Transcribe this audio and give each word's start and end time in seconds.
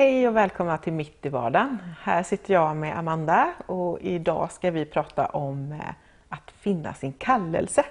Hej 0.00 0.28
och 0.28 0.36
välkomna 0.36 0.78
till 0.78 0.92
Mitt 0.92 1.26
i 1.26 1.28
vardagen. 1.28 1.78
Här 2.02 2.22
sitter 2.22 2.54
jag 2.54 2.76
med 2.76 2.98
Amanda 2.98 3.52
och 3.66 3.98
idag 4.00 4.52
ska 4.52 4.70
vi 4.70 4.84
prata 4.84 5.26
om 5.26 5.72
eh, 5.72 5.78
att 6.28 6.50
finna 6.60 6.94
sin 6.94 7.12
kallelse. 7.12 7.84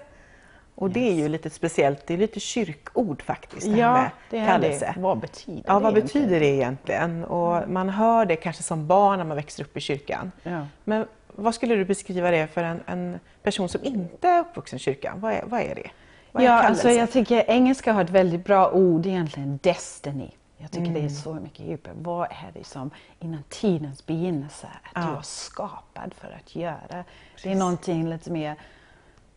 Och 0.75 0.89
det 0.89 1.09
är 1.09 1.13
ju 1.13 1.27
lite 1.27 1.49
speciellt, 1.49 2.07
det 2.07 2.13
är 2.13 2.17
lite 2.17 2.39
kyrkord 2.39 3.21
faktiskt 3.21 3.67
det 3.67 3.83
här 3.83 3.93
med 3.93 4.09
det 4.29 4.37
är 4.37 4.47
kallelse. 4.47 4.93
det. 4.95 5.01
Vad 5.01 5.19
betyder 5.19 5.63
Ja, 5.67 5.73
det 5.73 5.79
vad 5.79 5.97
egentligen? 5.97 6.25
betyder 6.25 6.39
det 6.39 6.55
egentligen? 6.55 7.23
Och 7.23 7.69
man 7.69 7.89
hör 7.89 8.25
det 8.25 8.35
kanske 8.35 8.63
som 8.63 8.87
barn 8.87 9.17
när 9.17 9.25
man 9.25 9.37
växer 9.37 9.63
upp 9.63 9.77
i 9.77 9.79
kyrkan. 9.79 10.31
Ja. 10.43 10.67
Men 10.83 11.05
vad 11.27 11.55
skulle 11.55 11.75
du 11.75 11.85
beskriva 11.85 12.31
det 12.31 12.47
för 12.47 12.63
en, 12.63 12.81
en 12.85 13.19
person 13.43 13.69
som 13.69 13.83
inte 13.83 14.27
är 14.27 14.39
uppvuxen 14.39 14.77
i 14.77 14.79
kyrkan? 14.79 15.19
Vad 15.19 15.33
är, 15.33 15.43
vad 15.45 15.61
är 15.61 15.75
det? 15.75 15.89
Vad 16.31 16.43
är 16.43 16.47
Ja, 16.47 16.53
alltså 16.53 16.89
jag 16.89 17.11
tycker 17.11 17.43
engelska 17.49 17.93
har 17.93 18.01
ett 18.03 18.09
väldigt 18.09 18.45
bra 18.45 18.71
ord 18.71 19.05
egentligen, 19.05 19.59
destiny. 19.63 20.31
Jag 20.61 20.71
tycker 20.71 20.89
Mm. 20.89 20.93
det 21.01 21.05
är 21.07 21.09
så 21.09 21.33
mycket 21.33 21.59
djupare. 21.59 21.93
Vad 21.97 22.27
är 22.31 22.51
det 22.53 22.63
som 22.63 22.91
innan 23.19 23.43
tidens 23.49 24.05
begynnelse 24.05 24.67
att 24.83 24.91
Ja. 25.03 25.07
du 25.09 25.13
var 25.13 25.21
skapad 25.21 26.13
för 26.13 26.31
att 26.31 26.55
göra? 26.55 27.03
Det 27.43 27.51
är 27.51 27.55
någonting 27.55 28.09
lite 28.09 28.31
mer 28.31 28.55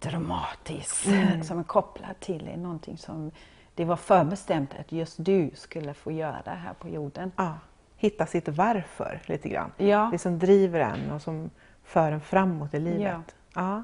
dramatiskt 0.00 1.06
Mm. 1.06 1.44
som 1.44 1.58
är 1.58 1.64
kopplat 1.64 2.20
till 2.20 2.44
det. 2.44 2.56
Någonting 2.56 2.98
som 2.98 3.30
det 3.74 3.84
var 3.84 3.96
förbestämt 3.96 4.74
att 4.80 4.92
just 4.92 5.16
du 5.24 5.50
skulle 5.54 5.94
få 5.94 6.12
göra 6.12 6.54
här 6.54 6.72
på 6.74 6.88
jorden. 6.88 7.32
ja, 7.36 7.54
hitta 7.96 8.26
sitt 8.26 8.48
varför 8.48 9.20
lite 9.26 9.48
grann. 9.48 9.72
Ja. 9.76 10.08
Det 10.12 10.18
som 10.18 10.38
driver 10.38 10.80
en 10.80 11.10
och 11.10 11.22
som 11.22 11.50
för 11.84 12.12
en 12.12 12.20
framåt 12.20 12.74
i 12.74 12.80
livet. 12.80 13.34
Ja. 13.54 13.82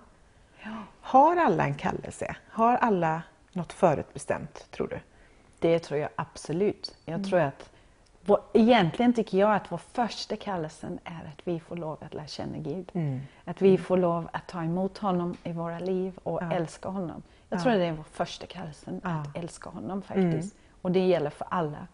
Har 1.01 1.37
alla 1.37 1.65
en 1.65 1.75
kallelse? 1.75 2.37
Har 2.51 2.77
alla 2.77 3.23
något 3.53 3.73
förutbestämt, 3.73 4.67
tror 4.71 4.89
du? 4.89 5.01
Det 5.59 5.79
tror 5.79 6.01
jag 6.01 6.11
absolut. 6.17 6.95
Jag 7.05 7.15
Mm. 7.15 7.29
tror 7.31 7.41
att 7.41 7.71
vår, 8.25 8.41
egentligen 8.53 9.13
tycker 9.13 9.39
jag 9.39 9.55
att 9.55 9.73
vår 9.73 9.79
första 9.79 10.37
kallelsen 10.37 10.99
är 11.05 11.33
att 11.33 11.41
vi 11.45 11.61
får 11.61 11.77
lov 11.77 11.99
att 12.01 12.15
lära 12.15 12.27
känna 12.27 12.59
Gud. 12.59 12.91
Mm. 12.95 13.21
Att 13.45 13.63
vi 13.63 13.79
får 13.79 13.97
lov 13.97 14.29
att 14.33 14.47
ta 14.47 14.63
emot 14.63 14.99
honom 14.99 15.37
i 15.45 15.53
våra 15.53 15.79
liv 15.79 16.19
och 16.23 16.43
Ja. 16.43 16.53
älska 16.53 16.89
honom. 16.89 17.23
Jag 17.49 17.59
Ja. 17.59 17.63
tror 17.63 17.73
det 17.73 17.85
är 17.85 17.93
vår 17.93 18.05
första 18.13 18.47
kallelsen, 18.47 19.01
Ja. 19.05 19.11
att 19.11 19.37
älska 19.37 19.71
honom 19.71 20.03
faktiskt. 20.03 20.55
Och 20.83 20.93
det 20.93 21.07
gäller 21.07 21.31
för 21.31 21.47
alla. 21.51 21.87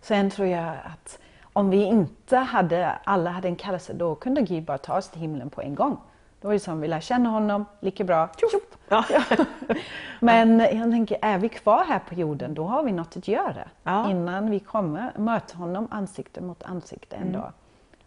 Sen 0.00 0.30
tror 0.30 0.48
jag 0.48 0.74
att 0.84 1.18
om 1.52 1.70
vi 1.70 1.82
inte 1.84 2.36
hade, 2.36 2.90
alla 3.04 3.30
hade 3.30 3.48
en 3.48 3.56
kallelse, 3.56 3.92
då 3.92 4.14
kunde 4.14 4.42
Gud 4.42 4.64
bara 4.64 4.78
ta 4.78 4.98
oss 4.98 5.08
till 5.08 5.20
himlen 5.20 5.50
på 5.50 5.62
en 5.62 5.74
gång. 5.74 5.96
Då 6.42 6.48
är 6.48 6.52
det 6.52 6.60
som, 6.60 6.80
vi 6.80 6.88
lär 6.88 7.00
känna 7.00 7.28
honom, 7.28 7.64
lika 7.80 8.04
bra, 8.04 8.28
tjopp! 8.36 8.76
Ja. 8.88 9.04
Men 10.20 10.58
jag 10.58 10.90
tänker, 10.90 11.18
är 11.22 11.38
vi 11.38 11.48
kvar 11.48 11.84
här 11.84 11.98
på 11.98 12.14
jorden, 12.14 12.54
då 12.54 12.64
har 12.64 12.82
vi 12.82 12.92
något 12.92 13.16
att 13.16 13.28
göra. 13.28 13.68
Ja. 13.82 14.10
Innan 14.10 14.50
vi 14.50 14.60
kommer 14.60 15.12
möta 15.16 15.58
honom 15.58 15.88
ansikte 15.90 16.40
mot 16.40 16.62
ansikte 16.62 17.16
en 17.16 17.32
dag. 17.32 17.52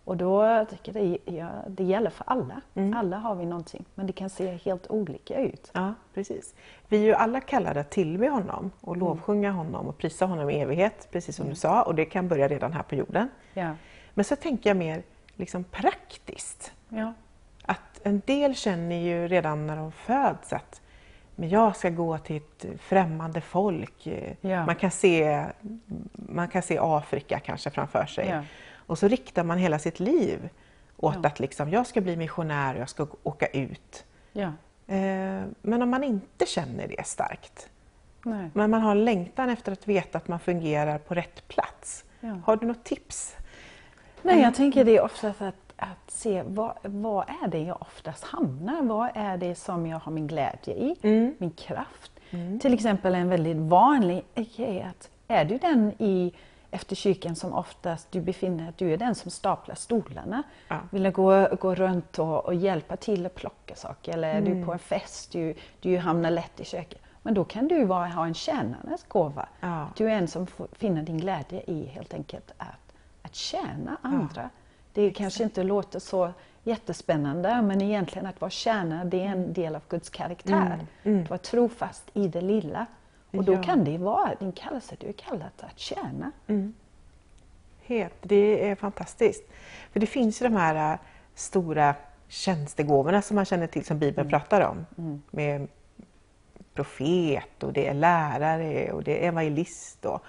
Och 0.05 0.17
då 0.17 0.65
tycker 0.69 0.97
jag 0.97 1.19
det, 1.25 1.31
ja, 1.31 1.49
det 1.67 1.83
gäller 1.83 2.09
för 2.09 2.23
alla. 2.27 2.61
Alla 2.95 3.17
har 3.17 3.35
vi 3.35 3.45
någonting, 3.45 3.85
men 3.95 4.07
det 4.07 4.13
kan 4.13 4.29
se 4.29 4.55
helt 4.55 4.87
olika 4.87 5.39
ut. 5.39 5.71
Ja, 5.73 5.93
precis. 6.13 6.55
Vi 6.87 6.97
är 6.97 7.01
ju 7.01 7.13
alla 7.13 7.41
kallade 7.41 7.79
att 7.79 7.89
tillbe 7.91 8.29
honom 8.29 8.71
och 8.81 8.97
lovsjunga 8.97 9.51
honom 9.51 9.87
och 9.87 9.97
prisa 9.97 10.25
honom 10.25 10.49
i 10.49 10.61
evighet, 10.61 11.07
precis 11.11 11.35
som 11.35 11.49
du 11.49 11.55
sa. 11.55 11.83
Och 11.83 11.95
det 11.95 12.05
kan 12.05 12.27
börja 12.27 12.47
redan 12.47 12.73
här 12.73 12.83
på 12.83 12.95
jorden. 12.95 13.29
Ja. 13.53 13.75
Men 14.13 14.25
så 14.25 14.35
tänker 14.35 14.69
jag 14.69 14.77
mer 14.77 15.03
liksom 15.35 15.63
praktiskt. 15.63 16.71
Ja. 16.89 17.13
Att 17.65 17.99
en 18.03 18.21
del 18.25 18.55
känner 18.55 18.95
ju 18.95 19.27
redan 19.27 19.67
när 19.67 19.77
de 19.77 19.91
föds 19.91 20.53
att 20.53 20.81
men 21.35 21.49
jag 21.49 21.75
ska 21.75 21.89
gå 21.89 22.17
till 22.17 22.35
ett 22.37 22.65
främmande 22.81 23.41
folk. 23.41 24.07
Ja. 24.41 24.65
Man, 24.65 24.75
kan 24.75 24.91
se, 24.91 25.45
man 26.11 26.47
kan 26.47 26.61
se 26.61 26.77
Afrika 26.81 27.39
kanske 27.39 27.69
framför 27.69 28.05
sig. 28.05 28.27
Ja. 28.29 28.43
Och 28.75 28.97
så 28.99 29.07
riktar 29.07 29.43
man 29.43 29.57
hela 29.57 29.79
sitt 29.79 29.99
liv 29.99 30.49
åt 30.97 31.15
Ja. 31.21 31.27
att 31.27 31.39
liksom, 31.39 31.69
jag 31.69 31.87
ska 31.87 32.01
bli 32.01 32.17
missionär 32.17 32.75
och 32.75 32.81
jag 32.81 32.89
ska 32.89 33.07
åka 33.23 33.45
ut. 33.47 34.05
Eh, 34.33 34.47
Men 35.61 35.81
om 35.81 35.89
man 35.89 36.03
inte 36.03 36.45
känner 36.45 36.87
det 36.87 37.07
starkt, 37.07 37.69
Nej. 38.23 38.49
men 38.53 38.69
man 38.69 38.81
har 38.81 38.95
längtan 38.95 39.49
efter 39.49 39.71
att 39.71 39.87
veta 39.87 40.17
att 40.17 40.27
man 40.27 40.39
fungerar 40.39 40.97
på 40.97 41.13
rätt 41.13 41.47
plats. 41.47 42.03
Har 42.45 42.57
du 42.57 42.65
något 42.67 42.83
tips? 42.83 43.35
Nej, 44.21 44.41
jag 44.41 44.55
tänker 44.55 44.85
det 44.85 44.97
är 44.97 45.01
oftast 45.03 45.41
att, 45.41 45.64
att 45.77 46.11
se 46.11 46.43
vad, 46.45 46.73
vad 46.81 47.25
är 47.43 47.47
det 47.47 47.59
jag 47.59 47.81
oftast 47.81 48.23
hamnar? 48.23 48.81
Vad 48.81 49.09
är 49.15 49.37
det 49.37 49.55
som 49.55 49.87
jag 49.87 49.99
har 49.99 50.11
min 50.11 50.27
glädje 50.27 50.73
i? 50.73 50.95
Min 51.37 51.51
kraft? 51.51 52.11
Till 52.61 52.73
exempel 52.73 53.15
en 53.15 53.29
väldigt 53.29 53.57
vanlig 53.57 54.25
grej 54.55 54.81
att 54.81 55.09
är 55.27 55.45
du 55.45 55.57
den 55.57 55.91
i 55.99 56.33
efter 56.71 56.95
kyrkan 56.95 57.35
som 57.35 57.53
oftast 57.53 58.11
du 58.11 58.21
befinner 58.21 58.69
att 58.69 58.77
du 58.77 58.93
är 58.93 58.97
den 58.97 59.15
som 59.15 59.31
staplar 59.31 59.75
stolarna. 59.75 60.43
Ja. 60.67 60.79
Vill 60.91 61.11
gå, 61.11 61.47
gå 61.59 61.75
runt 61.75 62.19
och, 62.19 62.45
och 62.45 62.55
hjälpa 62.55 62.97
till 62.97 63.25
att 63.25 63.35
plocka 63.35 63.75
saker 63.75 64.13
eller 64.13 64.27
är 64.27 64.41
du 64.41 64.65
på 64.65 64.73
en 64.73 64.79
fest, 64.79 65.31
du, 65.31 65.53
du 65.79 65.97
hamnar 65.97 66.31
lätt 66.31 66.59
i 66.59 66.65
köket. 66.65 67.01
Men 67.21 67.33
då 67.33 67.43
kan 67.43 67.67
du 67.67 67.85
vara, 67.85 68.07
ha 68.07 68.25
en 68.25 68.33
tjänarens 68.33 69.03
gåva. 69.07 69.47
Ja. 69.59 69.87
Du 69.97 70.05
är 70.05 70.15
en 70.15 70.27
som 70.27 70.47
finna 70.71 71.01
din 71.01 71.17
glädje 71.17 71.61
i 71.67 71.85
helt 71.85 72.13
enkelt 72.13 72.51
att, 72.57 72.93
att 73.21 73.35
tjäna 73.35 73.97
andra. 74.01 74.49
Det 74.95 75.11
kanske 75.11 75.43
inte 75.43 75.63
låter 75.63 75.99
så 75.99 76.31
jättespännande 76.63 77.61
men 77.61 77.81
egentligen 77.81 78.25
att 78.25 78.41
vara 78.41 78.51
tjänare 78.51 79.03
det 79.05 79.21
är 79.21 79.25
en 79.29 79.53
del 79.53 79.75
av 79.75 79.81
Guds 79.89 80.09
karaktär. 80.09 80.79
Att 81.03 81.29
vara 81.29 81.37
trofast 81.37 82.03
i 82.13 82.27
det 82.27 82.41
lilla. 82.41 82.85
Och 83.31 83.43
då 83.43 83.53
Ja. 83.53 83.63
kan 83.63 83.83
det 83.83 83.97
vara 83.97 84.35
din 84.39 84.51
kallelse, 84.51 84.95
du 84.99 85.07
är 85.07 85.13
kallad 85.13 85.49
att 85.59 85.79
tjäna. 85.79 86.31
Helt, 87.81 88.13
det 88.21 88.69
är 88.69 88.75
fantastiskt. 88.75 89.43
För 89.91 89.99
det 89.99 90.05
finns 90.05 90.41
ju 90.41 90.43
de 90.49 90.55
här 90.55 90.93
äh, 90.93 90.99
stora 91.33 91.95
tjänstegåvorna 92.27 93.21
som 93.21 93.35
man 93.35 93.45
känner 93.45 93.67
till 93.67 93.85
som 93.85 93.99
Bibeln 93.99 94.29
pratar 94.29 94.61
om. 94.61 94.85
Med 95.31 95.67
profet 96.73 97.63
och 97.63 97.73
det 97.73 97.87
är 97.87 97.93
lärare 97.93 98.91
och 98.91 99.03
det 99.03 99.23
är 99.23 99.27
evangelist 99.27 100.05
och 100.05 100.23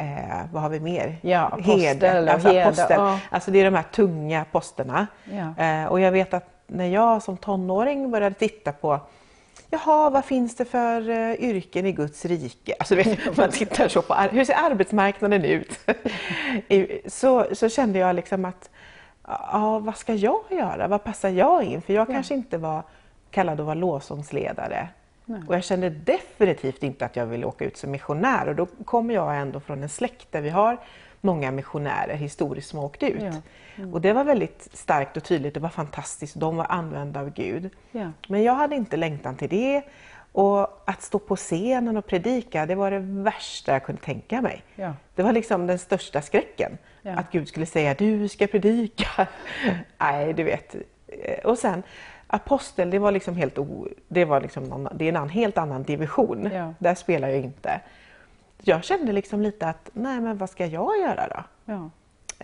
eh, 0.00 0.46
vad 0.52 0.62
har 0.62 0.68
vi 0.68 0.80
mer? 0.80 1.16
Ja, 1.22 1.58
Heder, 1.62 2.22
och 2.22 2.32
alltså, 2.32 2.48
apostel. 2.48 2.86
ja. 2.90 3.18
alltså 3.30 3.50
det 3.50 3.60
är 3.60 3.64
de 3.64 3.74
här 3.74 3.84
tunga 3.92 4.44
posterna. 4.52 5.06
Ja. 5.24 5.64
Eh, 5.64 5.86
och 5.86 6.00
jag 6.00 6.12
vet 6.12 6.34
att 6.34 6.46
när 6.66 6.86
jag 6.86 7.22
som 7.22 7.36
tonåring 7.36 8.10
började 8.10 8.34
titta 8.34 8.72
på 8.72 9.00
Jaha, 9.72 10.10
vad 10.10 10.24
finns 10.24 10.56
det 10.56 10.64
för 10.64 11.08
eh, 11.08 11.34
yrken 11.34 11.86
i 11.86 11.92
Guds 11.92 12.24
rike? 12.24 12.74
Alltså, 12.78 12.94
vet, 12.94 13.36
man 13.36 13.50
tittar 13.50 13.88
så 13.88 14.02
på 14.02 14.14
hur 14.14 14.44
ser 14.44 14.54
arbetsmarknaden 14.54 15.44
ut? 15.44 15.78
Så, 17.12 17.46
så 17.52 17.68
kände 17.68 17.98
jag 17.98 18.16
liksom 18.16 18.44
att 18.44 18.70
ja, 19.26 19.78
vad 19.78 19.96
ska 19.96 20.14
jag 20.14 20.42
göra? 20.50 20.88
Vad 20.88 21.04
passar 21.04 21.28
jag 21.28 21.64
in? 21.64 21.82
För 21.82 21.92
jag 21.92 22.06
kanske 22.06 22.34
inte 22.34 22.58
var 22.58 22.82
kallad 23.30 23.60
att 23.60 23.66
vara 23.66 23.74
lovsångsledare. 23.74 24.88
Och 25.48 25.54
jag 25.54 25.64
kände 25.64 25.90
definitivt 25.90 26.82
inte 26.82 27.04
att 27.04 27.16
jag 27.16 27.26
ville 27.26 27.46
åka 27.46 27.64
ut 27.64 27.76
som 27.76 27.90
missionär. 27.90 28.48
Och 28.48 28.56
då 28.56 28.66
kommer 28.66 29.14
jag 29.14 29.36
ändå 29.40 29.60
från 29.60 29.82
en 29.82 29.88
släkt 29.88 30.32
där 30.32 30.40
vi 30.40 30.50
har 30.50 30.78
många 31.20 31.50
missionärer 31.50 32.14
historiskt 32.14 32.70
som 32.70 32.78
har 32.78 32.86
åkt 32.86 33.02
ut. 33.02 33.22
Ja. 33.76 33.86
Och 33.92 34.00
det 34.00 34.12
var 34.12 34.24
väldigt 34.24 34.68
starkt 34.72 35.16
och 35.16 35.24
tydligt. 35.24 35.54
Det 35.54 35.60
var 35.60 35.68
fantastiskt. 35.68 36.40
De 36.40 36.56
var 36.56 36.66
använda 36.68 37.20
av 37.20 37.30
Gud. 37.30 37.70
Ja. 37.90 38.12
Men 38.28 38.42
jag 38.42 38.54
hade 38.54 38.76
inte 38.76 38.96
längtan 38.96 39.36
till 39.36 39.48
det. 39.48 39.82
Och 40.32 40.82
att 40.90 41.02
stå 41.02 41.18
på 41.18 41.36
scenen 41.36 41.96
och 41.96 42.06
predika, 42.06 42.66
det 42.66 42.74
var 42.74 42.90
det 42.90 42.98
värsta 42.98 43.72
jag 43.72 43.84
kunde 43.84 44.02
tänka 44.02 44.42
mig. 44.42 44.62
Ja. 44.74 44.94
Det 45.14 45.22
var 45.22 45.32
liksom 45.32 45.66
den 45.66 45.78
största 45.78 46.22
skräcken. 46.22 46.78
Att 47.04 47.32
Gud 47.32 47.48
skulle 47.48 47.66
säga, 47.66 47.94
du 47.94 48.28
ska 48.28 48.46
predika. 48.46 49.28
Nej, 49.98 50.32
du 50.32 50.42
vet. 50.42 50.76
Och 51.44 51.58
sen 51.58 51.82
apostel, 52.30 52.90
det 52.90 52.98
var 52.98 53.12
liksom 53.12 53.36
helt 53.36 53.58
o, 53.58 53.88
det 54.08 54.24
var 54.24 54.40
liksom 54.40 54.64
någon, 54.64 54.88
det 54.94 55.04
är 55.04 55.08
en 55.08 55.16
annan, 55.16 55.28
helt 55.28 55.58
annan 55.58 55.82
division. 55.82 56.50
Ja. 56.52 56.74
Där 56.78 56.94
spelar 56.94 57.28
jag 57.28 57.38
inte. 57.38 57.80
Jag 58.62 58.84
kände 58.84 59.12
liksom 59.12 59.40
lite 59.42 59.68
att, 59.68 59.90
nej 59.92 60.20
men 60.20 60.38
vad 60.38 60.50
ska 60.50 60.66
jag 60.66 60.98
göra 60.98 61.28
då? 61.28 61.44
Ja. 61.64 61.90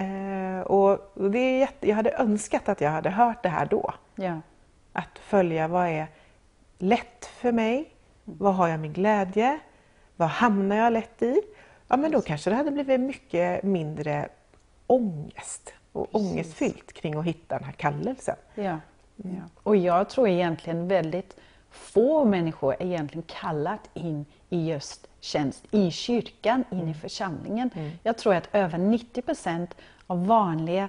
Eh, 0.05 0.61
och 0.61 1.13
det 1.31 1.39
är 1.39 1.59
jätte, 1.59 1.89
jag 1.89 1.97
hade 1.97 2.11
önskat 2.11 2.69
att 2.69 2.81
jag 2.81 2.91
hade 2.91 3.11
hört 3.11 3.43
det 3.43 3.49
här 3.49 3.67
då. 3.67 3.95
Ja. 4.15 4.41
Att 4.93 5.19
följa 5.19 5.69
vad 5.69 5.89
är 5.89 6.07
lätt 6.79 7.27
för 7.27 7.53
mig? 7.53 7.91
Vad 8.25 8.55
har 8.55 8.69
jag 8.69 8.81
min 8.81 8.93
glädje? 8.93 9.59
Vad 10.17 10.29
hamnar 10.29 10.77
jag 10.77 10.93
lätt 10.93 11.23
i? 11.23 11.41
Ja, 11.89 11.97
men 11.97 12.11
då 12.11 12.21
kanske 12.21 12.51
det 12.51 12.57
hade 12.57 12.71
blivit 12.71 13.01
mycket 13.01 13.63
mindre 13.63 14.29
ångest 14.87 15.73
och 15.93 16.15
ångestfyllt 16.15 16.93
kring 16.93 17.15
att 17.15 17.25
hitta 17.25 17.59
den 17.59 17.65
här 17.65 17.73
kallelsen. 17.73 18.37
Ja. 18.55 18.79
Ja. 19.17 19.31
Och 19.63 19.77
jag 19.77 20.09
tror 20.11 20.29
egentligen 20.29 20.89
väldigt 20.89 21.37
få 21.71 22.25
människor 22.25 22.77
är 22.79 22.87
egentligen 22.87 23.25
kallat 23.27 23.91
in 23.95 24.27
i 24.49 24.69
just 24.69 25.07
tjänst 25.21 25.65
i 25.71 25.91
kyrkan, 25.91 26.65
in 26.71 26.89
i 26.89 26.95
församlingen. 26.95 27.71
Jag 28.03 28.19
tror 28.19 28.35
att 28.35 28.49
över 28.53 28.79
90 28.79 29.23
procent 29.23 29.75
av 30.07 30.27
vanliga 30.27 30.89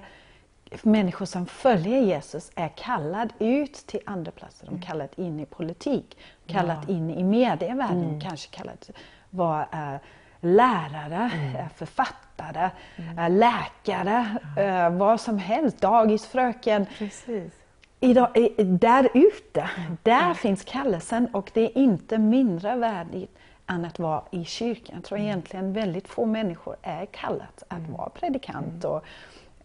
människor 0.82 1.26
som 1.26 1.46
följer 1.46 2.00
Jesus 2.00 2.50
är 2.54 2.68
kallad 2.68 3.32
ut 3.38 3.74
till 3.74 4.00
andra 4.06 4.30
platser. 4.30 4.66
De 4.66 4.76
är 4.76 4.82
kallat 4.82 5.18
in 5.18 5.40
i 5.40 5.46
politik, 5.46 6.18
kallat 6.46 6.88
in 6.88 7.10
i 7.10 7.22
medievärlden, 7.22 8.20
kanske 8.20 8.56
kallat 8.56 8.90
vara 9.30 10.00
lärare, 10.40 11.30
mm. 11.34 11.68
författare, 11.76 12.70
mm. 12.96 13.32
läkare, 13.32 14.38
ja. 14.56 14.90
vad 14.90 15.20
som 15.20 15.38
helst, 15.38 15.80
dagisfröken. 15.80 16.86
Precis. 16.98 17.52
Idag, 18.00 18.28
där 18.58 19.08
ute, 19.14 19.60
mm. 19.76 19.96
där 20.02 20.22
mm. 20.22 20.34
finns 20.34 20.64
kallelsen 20.64 21.28
och 21.32 21.50
det 21.54 21.60
är 21.60 21.78
inte 21.78 22.18
mindre 22.18 22.76
värdigt 22.76 23.30
än 23.66 23.84
att 23.84 23.98
vara 23.98 24.22
i 24.30 24.44
kyrkan. 24.44 24.94
Jag 24.94 25.04
tror 25.04 25.20
egentligen 25.20 25.72
väldigt 25.72 26.08
få 26.08 26.26
människor 26.26 26.76
är 26.82 27.06
kallat 27.06 27.62
att 27.68 27.78
mm. 27.78 27.92
vara 27.92 28.08
predikant 28.08 28.84
och 28.84 29.04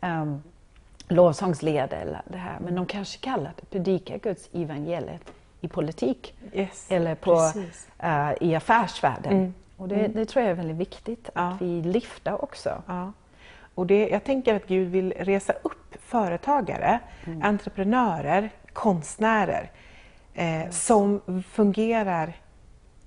um, 0.01 0.43
lovsångsledare 1.07 2.01
eller 2.01 2.21
det 2.25 2.37
här. 2.37 2.59
Men 2.59 2.75
de 2.75 2.85
kanske 2.85 3.19
kallar 3.19 3.49
att 3.49 3.69
predika 3.69 4.17
Guds 4.17 4.49
evangeliet 4.53 5.33
i 5.61 5.67
politik 5.67 6.33
yes, 6.53 6.87
eller 6.89 7.15
på, 7.15 7.33
uh, 7.33 8.31
i 8.41 8.55
affärsvärlden. 8.55 9.33
Mm. 9.33 9.53
Och 9.77 9.87
det, 9.87 9.95
mm. 9.95 10.11
det, 10.13 10.25
tror 10.25 10.43
jag 10.43 10.51
är 10.51 10.55
väldigt 10.55 10.77
viktigt 10.77 11.29
ja. 11.33 11.41
att 11.41 11.61
vi 11.61 11.81
lyfter 11.81 12.43
också. 12.43 12.83
Ja. 12.87 13.11
Och 13.75 13.87
det, 13.87 14.07
jag 14.07 14.23
tänker 14.23 14.55
att 14.55 14.67
Gud 14.67 14.87
vill 14.87 15.13
resa 15.17 15.53
upp 15.53 15.95
företagare, 15.99 16.99
mm. 17.25 17.41
entreprenörer, 17.41 18.49
konstnärer 18.73 19.71
eh, 20.33 20.69
som 20.69 21.21
fungerar 21.51 22.33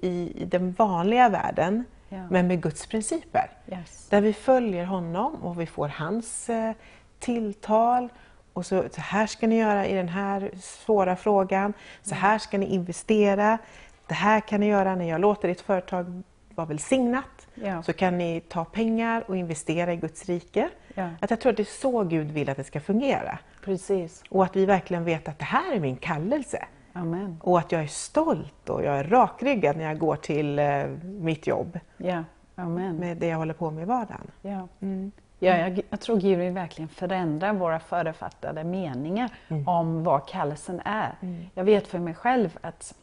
i, 0.01 0.43
i 0.43 0.45
den 0.45 0.73
vanliga 0.73 1.29
världen 1.29 1.85
ja. 2.09 2.27
men 2.31 2.47
med 2.47 2.63
Guds 2.63 2.87
principer. 2.87 3.51
Yes. 3.67 4.09
Där 4.09 4.21
vi 4.21 4.33
följer 4.33 4.85
honom 4.85 5.35
och 5.35 5.61
vi 5.61 5.67
får 5.67 5.89
hans 5.89 6.51
eh, 6.51 6.73
tilltal 7.19 8.09
och 8.53 8.67
så, 8.67 8.85
så 8.93 9.01
här 9.01 9.27
ska 9.27 9.47
ni 9.47 9.59
göra 9.59 9.87
i 9.87 9.95
den 9.95 10.09
här 10.09 10.51
svåra 10.61 11.17
frågan, 11.17 11.73
så 12.03 12.15
mm. 12.15 12.23
här 12.23 12.39
ska 12.39 12.59
ni 12.59 12.67
investera, 12.67 13.59
det 14.07 14.15
här 14.15 14.41
kan 14.41 14.61
ni 14.61 14.67
göra 14.67 14.95
när 14.95 15.09
jag 15.09 15.21
låter 15.21 15.49
ditt 15.49 15.61
företag 15.61 16.23
vara 16.57 16.67
välsignat. 16.67 17.47
Ja. 17.55 17.83
Så 17.83 17.93
kan 17.93 18.19
ni 18.19 18.41
ta 18.41 18.65
pengar 18.65 19.25
och 19.29 19.37
investera 19.37 19.93
i 19.93 19.97
Guds 19.97 20.25
rike. 20.27 20.69
Ja. 20.95 21.11
Att 21.21 21.31
jag 21.31 21.41
tror 21.41 21.51
att 21.51 21.57
det 21.57 21.63
är 21.63 21.81
så 21.81 22.05
Gud 22.05 22.31
vill 22.31 22.51
att 22.51 22.57
det 22.57 22.65
ska 22.65 22.81
fungera. 22.81 23.39
Precis. 23.65 24.23
Och 24.29 24.45
att 24.45 24.57
vi 24.57 24.67
verkligen 24.67 25.05
vet 25.05 25.29
att 25.29 25.39
det 25.39 25.45
här 25.45 25.73
är 25.73 25.81
min 25.81 25.97
kallelse. 25.97 26.67
Amen. 26.93 27.41
Och 27.43 27.59
att 27.59 27.73
jag 27.73 27.83
är 27.83 27.87
stolt 27.87 28.69
och 28.69 28.85
jag 28.85 28.99
är 28.99 29.05
rakryggad 29.05 29.77
när 29.77 29.85
jag 29.85 29.99
går 29.99 30.17
till 30.17 30.59
eh, 30.59 30.87
mitt 31.03 31.47
jobb. 31.47 31.79
Ja. 31.97 32.25
Amen. 32.55 32.97
Med 32.97 33.17
det 33.17 33.27
jag 33.27 33.37
håller 33.37 33.55
på 33.55 33.71
med 33.71 33.83
i 33.83 33.87
vardagen. 33.87 34.31
Ja. 34.43 34.69
Mm. 34.81 35.13
Ja, 35.39 35.57
jag, 35.57 35.81
jag, 35.91 36.01
tror 36.01 36.17
Gud 36.17 36.39
vill 36.39 36.53
verkligen 36.53 36.89
förändra 36.89 37.53
våra 37.53 37.81
förutfattade 37.81 38.65
meningar 38.65 39.31
mm. 39.49 39.69
om 39.69 40.05
vad 40.05 40.29
kallelsen 40.29 40.81
är. 40.85 41.15
Mm. 41.21 41.47
Jag 41.55 41.65
vet 41.65 41.87
för 41.87 41.99
mig 41.99 42.15
själv 42.15 42.59
att 42.61 42.95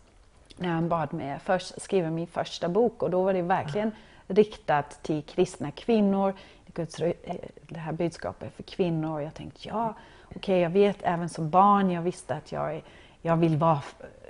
när 0.57 0.69
han 0.69 0.89
bad 0.89 1.13
mig 1.13 1.39
först 1.43 1.81
skriva 1.81 2.09
min 2.09 2.27
första 2.27 2.69
bok 2.69 3.03
och 3.03 3.09
då 3.09 3.23
var 3.23 3.33
det 3.33 3.41
verkligen 3.41 3.91
riktat 4.27 5.03
till 5.03 5.23
kristna 5.23 5.71
kvinnor. 5.71 6.33
Guds, 6.73 6.99
eh, 6.99 7.35
det 7.67 7.79
här 7.79 7.91
budskapet 7.91 8.55
för 8.55 8.63
kvinnor. 8.63 9.21
Jag 9.21 9.33
tänkte, 9.33 9.67
ja, 9.67 9.93
okej, 10.25 10.37
okay, 10.37 10.59
jag 10.59 10.69
vet 10.69 10.97
även 11.01 11.29
som 11.29 11.49
barn, 11.49 11.91
jag 11.91 12.01
visste 12.01 12.35
att 12.35 12.51
jag, 12.51 12.83
jag 13.21 13.37
vill 13.37 13.57
vara, 13.57 13.81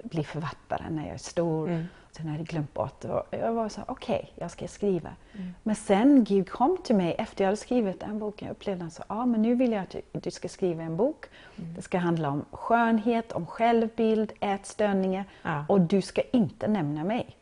bli 0.04 0.24
författare 0.24 0.90
när 0.90 1.06
jag 1.06 1.14
är 1.14 1.18
stor. 1.18 1.68
Mm. 1.70 1.86
Sen 2.18 2.28
hade 2.28 2.40
jag 2.40 2.48
glömt 2.48 2.74
bort 2.74 3.02
det. 3.02 3.12
Och 3.14 3.26
jag 3.30 3.54
var 3.54 3.70
så 3.70 3.82
okej, 3.88 4.16
okay, 4.16 4.30
jag 4.36 4.52
ska 4.52 4.68
skriva. 4.68 5.10
Mm. 5.34 5.54
Men 5.64 5.76
sen 5.76 6.24
Gud 6.24 6.50
kom 6.50 6.78
till 6.78 6.96
mig 6.96 7.16
efter 7.18 7.44
jag 7.44 7.48
hade 7.48 7.58
skrivit 7.58 8.04
en 8.04 8.20
bok. 8.20 8.42
Jag 8.42 8.52
upplevde 8.52 8.86
att 8.86 9.00
ah, 9.08 9.26
men 9.26 9.42
nu 9.42 9.56
vill 9.56 9.72
jag 9.72 9.82
att 9.82 9.96
du, 10.12 10.32
ska 10.32 10.50
skriva 10.50 10.84
en 10.84 10.98
bok. 10.98 11.26
Mm. 11.56 11.74
Det 11.74 11.82
ska 11.82 11.98
handla 11.98 12.30
om 12.30 12.46
skönhet, 12.52 13.32
om 13.32 13.46
självbild, 13.46 14.34
ätstörningar. 14.40 15.26
Ja. 15.42 15.66
Och 15.70 15.82
du 15.82 16.02
ska 16.02 16.22
inte 16.32 16.68
nämna 16.68 17.04
mig. 17.04 17.38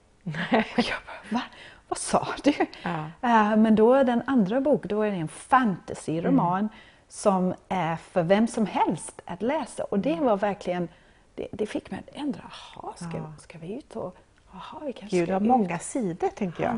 och 0.78 0.84
jag 0.84 1.00
bara, 1.06 1.30
Va? 1.30 1.42
Vad 1.88 1.98
sa 1.98 2.28
du? 2.44 2.54
Ja. 2.84 3.06
Uh, 3.24 3.58
men 3.58 3.76
då 3.76 3.94
är 3.94 4.04
den 4.04 4.24
andra 4.28 4.62
boken 4.62 4.88
då 4.88 5.02
är 5.02 5.12
det 5.12 5.18
en 5.18 5.28
fantasyroman 5.28 6.60
mm. 6.60 6.70
som 7.08 7.54
är 7.70 7.96
för 7.96 8.24
vem 8.24 8.48
som 8.48 8.66
helst 8.66 9.22
att 9.26 9.42
läsa. 9.42 9.84
Och 9.84 10.00
det 10.00 10.14
mm. 10.14 10.26
var 10.26 10.38
verkligen, 10.38 10.88
det, 11.36 11.48
det 11.52 11.66
fick 11.66 11.92
mig 11.92 12.00
att 12.08 12.16
ändra. 12.16 12.52
Jaha, 12.76 12.94
ska, 12.96 13.18
ja. 13.18 13.34
ska 13.40 13.58
vi 13.58 13.74
ut 13.74 13.96
och 13.96 14.18
Aha, 14.54 14.82
Gud 15.10 15.30
har 15.30 15.40
många 15.40 15.80
sidor, 15.80 16.28
tänker 16.28 16.64
jag. 16.64 16.72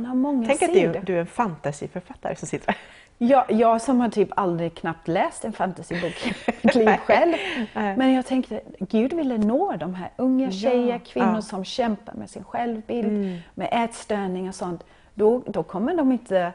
Tänk 0.47 0.59
sidor. 0.59 0.89
att 0.89 1.05
du, 1.05 1.13
du 1.13 1.15
är 1.15 1.21
en 1.21 1.27
fantasyförfattare 1.27 2.35
som 2.35 2.47
sitter 2.47 2.75
Ja, 3.17 3.45
jag 3.49 3.81
som 3.81 3.99
har 3.99 4.09
typ 4.09 4.29
aldrig 4.35 4.75
knappt 4.75 5.07
läst 5.07 5.45
en 5.45 5.53
fantasybok 5.53 6.33
själv. 7.05 7.33
Men 7.73 8.13
jag 8.13 8.25
tänkte, 8.25 8.61
Gud 8.79 9.13
ville 9.13 9.37
nå 9.37 9.75
de 9.79 9.95
här 9.95 10.09
unga 10.15 10.51
tjejer, 10.51 10.99
kvinnor 10.99 11.35
ja. 11.35 11.41
som 11.41 11.65
kämpar 11.65 12.13
med 12.13 12.29
sin 12.29 12.43
självbild, 12.43 13.07
mm. 13.07 13.37
med 13.53 13.69
ätstörning 13.71 14.49
och 14.49 14.55
sånt. 14.55 14.83
Då, 15.13 15.43
då 15.47 15.63
kommer 15.63 15.95
de 15.95 16.11
inte 16.11 16.53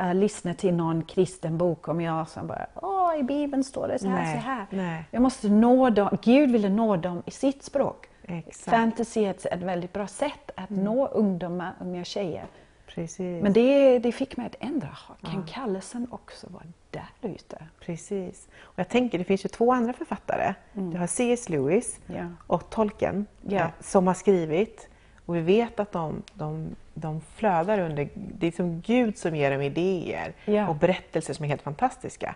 uh, 0.00 0.14
lyssna 0.14 0.54
till 0.54 0.74
någon 0.74 1.04
kristen 1.04 1.58
bok 1.58 1.88
om 1.88 2.00
jag 2.00 2.28
som 2.28 2.46
bara, 2.46 2.66
åh, 2.74 3.18
i 3.18 3.22
Bibeln 3.22 3.64
står 3.64 3.88
det 3.88 3.98
så 3.98 4.08
här, 4.08 4.24
nej, 4.24 4.34
så 4.34 4.48
här. 4.48 4.66
Nej. 4.70 5.04
Jag 5.10 5.22
måste 5.22 5.48
nå 5.48 5.90
dem, 5.90 6.18
Gud 6.22 6.50
ville 6.50 6.68
nå 6.68 6.96
dem 6.96 7.22
i 7.26 7.30
sitt 7.30 7.62
språk. 7.62 8.09
Exakt. 8.38 8.76
Fantasy 8.76 9.24
är 9.24 9.30
ett 9.30 9.62
väldigt 9.62 9.92
bra 9.92 10.06
sätt 10.06 10.50
att 10.54 10.70
mm. 10.70 10.84
nå 10.84 11.06
ungdomar, 11.06 11.74
unga 11.80 12.04
tjejer. 12.04 12.46
Precis. 12.86 13.42
Men 13.42 13.52
det, 13.52 13.98
det 13.98 14.12
fick 14.12 14.36
mig 14.36 14.46
att 14.46 14.56
ändra. 14.60 14.88
Kan 15.22 15.44
ja. 15.46 15.54
kallelsen 15.54 16.06
också 16.10 16.46
vara 16.50 16.64
där 16.90 17.08
ute? 17.22 17.64
Precis. 17.80 18.48
Och 18.60 18.78
jag 18.78 18.88
tänker, 18.88 19.18
det 19.18 19.24
finns 19.24 19.44
ju 19.44 19.48
två 19.48 19.72
andra 19.72 19.92
författare. 19.92 20.54
Mm. 20.74 20.90
Du 20.90 20.98
har 20.98 21.06
C.S. 21.06 21.48
Lewis 21.48 22.00
ja. 22.06 22.26
och 22.46 22.70
Tolkien 22.70 23.26
ja. 23.42 23.58
Eh, 23.58 23.68
som 23.80 24.06
har 24.06 24.14
skrivit. 24.14 24.88
Och 25.26 25.36
vi 25.36 25.40
vet 25.40 25.80
att 25.80 25.92
de, 25.92 26.22
de, 26.34 26.76
de 26.94 27.20
flödar 27.20 27.78
under... 27.78 28.08
Det 28.14 28.46
är 28.46 28.52
som 28.52 28.80
Gud 28.80 29.18
som 29.18 29.36
ger 29.36 29.50
dem 29.50 29.60
idéer 29.60 30.34
och 30.68 30.76
berättelser 30.76 31.34
som 31.34 31.44
är 31.44 31.48
helt 31.48 31.62
fantastiska. 31.62 32.34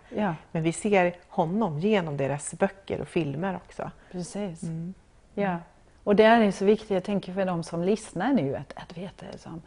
Men 0.53 0.63
vi 0.63 0.73
ser 0.73 1.17
honom 1.29 1.79
genom 1.79 2.17
deras 2.17 2.55
böcker 2.55 3.01
och 3.01 3.09
filmer 3.09 3.57
också. 3.57 3.91
Precis. 4.13 4.63
Mm. 4.63 4.95
Ja. 5.35 5.59
Och 6.05 6.17
det 6.17 6.25
är 6.25 6.51
så 6.51 6.65
viktigt, 6.65 6.91
jag 6.91 7.05
tänker 7.05 7.33
för 7.33 7.45
de 7.45 7.63
som 7.63 7.85
lyssnar 7.85 8.33
nu, 8.33 8.57
att, 8.57 8.73
att 8.77 8.99
veta 8.99 9.27
det 9.33 9.39
som 9.39 9.63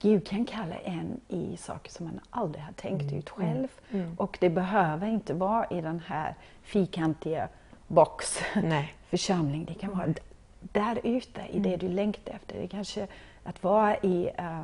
Gud 0.00 0.26
kan 0.26 0.44
kalla 0.44 0.74
en 0.74 1.20
i 1.28 1.56
saker 1.56 1.90
som 1.90 2.06
man 2.06 2.20
aldrig 2.30 2.64
har 2.64 2.72
tänkt 2.72 3.02
mm. 3.02 3.18
ut 3.18 3.30
själv. 3.30 3.68
Mm. 3.90 4.04
mm. 4.04 4.14
Och 4.18 4.38
det 4.40 4.50
behöver 4.50 5.06
inte 5.06 5.34
vara 5.34 5.66
i 5.70 5.80
den 5.80 6.00
här 6.06 6.34
fyrkantiga 6.62 7.48
box, 7.86 8.40
Nej. 8.62 8.94
församling. 9.10 9.64
Det 9.64 9.74
kan 9.74 9.98
vara 9.98 10.14
där 10.60 11.00
ute 11.04 11.40
i 11.50 11.58
det 11.58 11.74
mm. 11.74 11.78
du 11.78 11.88
längtar 11.88 12.32
efter. 12.32 12.60
Det 12.60 12.68
kanske 12.68 13.06
att 13.44 13.62
vara 13.62 13.96
i 13.96 14.30
uh, 14.40 14.60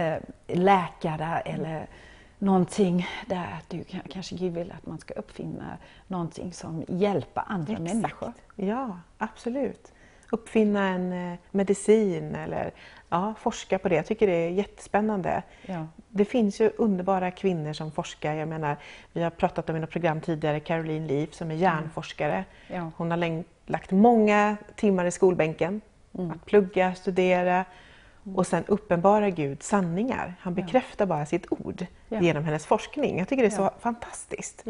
uh, 0.00 0.18
läkare 0.46 1.40
eller 1.40 1.86
någonting 2.38 3.06
där 3.26 3.58
du 3.68 3.84
kanske 3.84 4.36
Gud 4.36 4.52
vill 4.52 4.72
att 4.72 4.86
man 4.86 4.98
ska 4.98 5.14
uppfinna 5.14 5.78
någonting 6.06 6.52
som 6.52 6.84
hjälper 6.88 7.42
andra 7.46 7.72
Exakt. 7.72 7.94
människor. 7.94 8.32
Ja, 8.56 8.98
absolut 9.18 9.92
uppfinna 10.32 10.88
en 10.88 11.12
eh, 11.12 11.38
medicin 11.50 12.34
eller 12.34 12.72
ja, 13.08 13.34
forska 13.38 13.78
på 13.78 13.88
det. 13.88 13.94
Jag 13.94 14.06
tycker 14.06 14.26
det 14.26 14.32
är 14.32 14.50
jättespännande. 14.50 15.42
Ja. 15.66 15.86
Det 16.08 16.24
finns 16.24 16.60
ju 16.60 16.70
underbara 16.78 17.30
kvinnor 17.30 17.72
som 17.72 17.92
forskar. 17.92 18.34
Jag 18.34 18.48
menar, 18.48 18.76
vi 19.12 19.22
har 19.22 19.30
pratat 19.30 19.70
om 19.70 19.76
i 19.76 19.80
något 19.80 19.90
program 19.90 20.20
tidigare, 20.20 20.60
Caroline 20.60 21.06
Leaf 21.06 21.34
som 21.34 21.50
är 21.50 21.54
hjärnforskare. 21.54 22.44
Ja. 22.68 22.90
Hon 22.96 23.10
har 23.10 23.44
lagt 23.66 23.90
många 23.90 24.56
timmar 24.76 25.04
i 25.04 25.10
skolbänken 25.10 25.80
mm. 26.18 26.30
att 26.30 26.46
plugga, 26.46 26.94
studera 26.94 27.64
och 28.34 28.46
sen 28.46 28.64
uppenbara 28.66 29.30
Gud 29.30 29.62
sanningar. 29.62 30.34
Han 30.40 30.54
bekräftar 30.54 31.06
bara 31.06 31.26
sitt 31.26 31.52
ord 31.52 31.86
genom 32.08 32.44
hennes 32.44 32.66
forskning. 32.66 33.18
Jag 33.18 33.28
tycker 33.28 33.42
det 33.42 33.48
är 33.48 33.50
så 33.50 33.70
fantastiskt. 33.80 34.64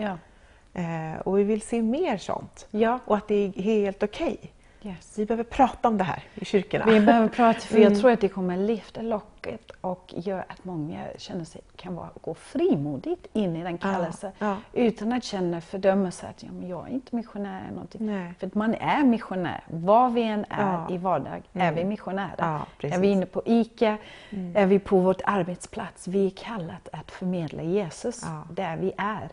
Eh, 0.75 1.21
och 1.25 1.39
vi 1.39 1.45
vill 1.45 1.63
se 1.63 1.83
mer 1.83 2.17
sånt. 2.17 2.69
Och 3.05 3.17
att 3.17 3.29
det 3.29 3.35
är 3.35 3.63
helt 3.63 4.03
okej. 4.03 4.37
Okay. 4.41 4.51
Yes. 4.85 5.19
Vi 5.19 5.27
behöver 5.27 5.45
prata 5.45 5.89
om 5.89 5.99
det 5.99 6.05
här 6.05 6.23
i 6.35 6.45
kyrkorna. 6.45 6.85
Vi 6.85 7.01
behöver 7.01 7.29
prata, 7.29 7.61
för 7.61 7.79
jag 7.79 7.87
mm. 7.87 7.99
tror 8.01 8.11
att 8.11 8.21
det 8.21 8.29
kommer 8.29 8.57
lyfta 8.57 9.03
locket 9.03 9.71
och 9.81 10.15
göra 10.17 10.43
att 10.43 10.65
många 10.65 11.05
känner 11.19 11.45
sig, 11.45 11.61
kan 11.77 11.95
vara, 11.95 12.09
gå 12.21 12.35
frimodigt 12.35 13.27
in 13.33 13.57
i 13.57 13.63
den 13.63 13.79
kallelsen 13.79 14.33
ja, 14.39 14.47
ja. 14.73 14.83
utan 14.83 15.13
att 15.13 15.25
känna 15.25 15.61
fördömelse 15.61 16.27
att 16.27 16.43
ja, 16.43 16.53
men 16.53 16.69
jag 16.69 16.89
är 16.89 16.93
inte 16.93 17.17
missionär. 17.17 17.61
Eller 17.63 17.73
någonting. 17.73 18.07
Nej. 18.07 18.35
För 18.39 18.47
att 18.47 18.55
man 18.55 18.75
är 18.75 19.05
missionär. 19.05 19.65
Var 19.67 20.11
vi 20.11 20.23
än 20.23 20.45
är 20.49 20.73
ja. 20.73 20.95
i 20.95 20.99
vardag 20.99 21.43
mm. 21.53 21.67
är 21.67 21.73
vi 21.73 21.85
missionärer. 21.85 22.61
är 22.81 22.99
vi 22.99 23.09
inne 23.09 23.27
på 23.27 23.43
ICA, 23.45 23.99
mm. 24.31 24.57
är 24.57 24.67
vi 24.67 24.79
på 24.79 24.99
vårt 24.99 25.21
arbetsplats. 25.25 26.09
Vi 26.09 26.27
är 26.27 26.31
kallat 26.31 26.89
att 26.93 27.11
förmedla 27.11 27.63
Jesus 27.63 28.25
där 28.51 28.77
vi 28.77 28.93
är. 28.97 29.29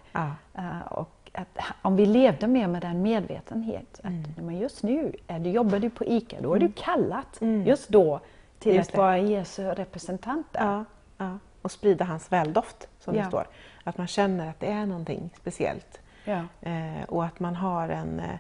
Uh, 0.58 0.82
och 0.92 1.19
att 1.42 1.58
om 1.82 1.96
vi 1.96 2.06
levde 2.06 2.48
mer 2.48 2.68
med 2.68 2.82
den 2.82 3.02
medvetenhet 3.02 4.00
mm. 4.04 4.24
att 4.24 4.44
men 4.44 4.58
just 4.58 4.84
nu 4.84 5.14
är 5.28 5.40
du, 5.40 5.50
jobbar 5.50 5.80
du 5.80 5.90
på 5.90 6.06
ICA, 6.06 6.38
då 6.42 6.54
är 6.54 6.58
mm. 6.58 6.68
du 6.68 6.74
kallat 6.74 7.42
mm. 7.42 7.68
just 7.68 7.90
då 7.90 8.20
till 8.60 8.76
just 8.76 8.90
att 8.90 8.98
vara 8.98 9.18
Jesu 9.18 9.64
representant 9.64 10.48
ja, 10.52 10.86
ja, 11.18 11.40
Och 11.62 11.72
sprida 11.72 12.06
hans 12.06 12.32
väldoft, 12.32 12.88
som 13.00 13.16
ja. 13.16 13.22
det 13.22 13.28
står. 13.28 13.48
Att 13.84 13.98
man 13.98 14.08
känner 14.08 14.50
att 14.50 14.60
det 14.60 14.68
är 14.68 14.86
någonting 14.86 15.30
speciellt. 15.38 16.00
Ja. 16.24 16.44
Eh, 16.62 17.04
och 17.08 17.26
att 17.26 17.40
man 17.40 17.56
har 17.56 17.90
en, 17.90 18.20
eh, 18.20 18.36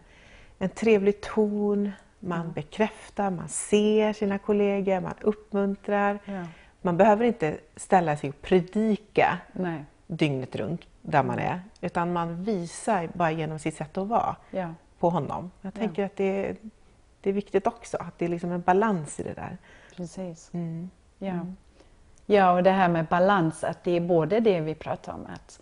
en 0.57 0.69
trevlig 0.69 1.21
ton, 1.21 1.91
man 2.19 2.51
bekräftar, 2.51 3.31
man 3.31 3.49
ser 3.49 4.13
sina 4.13 4.37
kollegor, 4.37 4.99
man 4.99 5.13
uppmuntrar. 5.21 6.19
Man 6.81 6.97
behöver 6.97 7.25
inte 7.25 7.57
ställa 7.75 8.17
sig 8.17 8.29
och 8.29 8.41
predika 8.41 9.37
Nej. 9.53 9.85
dygnet 10.07 10.55
runt 10.55 10.81
där 11.09 11.23
man 11.23 11.39
är, 11.39 11.61
utan 11.81 12.13
man 12.13 12.43
visar 12.43 13.09
bara 13.13 13.31
genom 13.31 13.59
sitt 13.59 13.75
sätt 13.75 13.97
att 13.97 14.07
vara 14.07 14.35
Ja. 14.51 14.73
på 14.99 15.09
honom. 15.09 15.51
Jag 15.61 15.73
tänker 15.73 16.05
att 16.05 16.15
det 16.15 16.45
är, 16.49 16.55
det 17.21 17.29
är 17.29 17.33
viktigt 17.33 17.67
också, 17.67 17.97
att 17.97 18.17
det 18.19 18.25
är 18.25 18.29
liksom 18.29 18.51
en 18.51 18.61
balans 18.61 19.19
i 19.19 19.23
det 19.23 19.33
där. 19.33 19.57
Precis. 19.95 20.49
Mm. 20.53 20.89
Ja. 21.17 21.39
ja, 22.25 22.51
och 22.51 22.63
det 22.63 22.71
här 22.71 22.89
med 22.89 23.05
balans, 23.05 23.63
att 23.63 23.83
det 23.83 23.91
är 23.91 24.01
både 24.01 24.39
det 24.39 24.59
vi 24.61 24.75
pratar 24.75 25.13
om, 25.13 25.25
att 25.33 25.59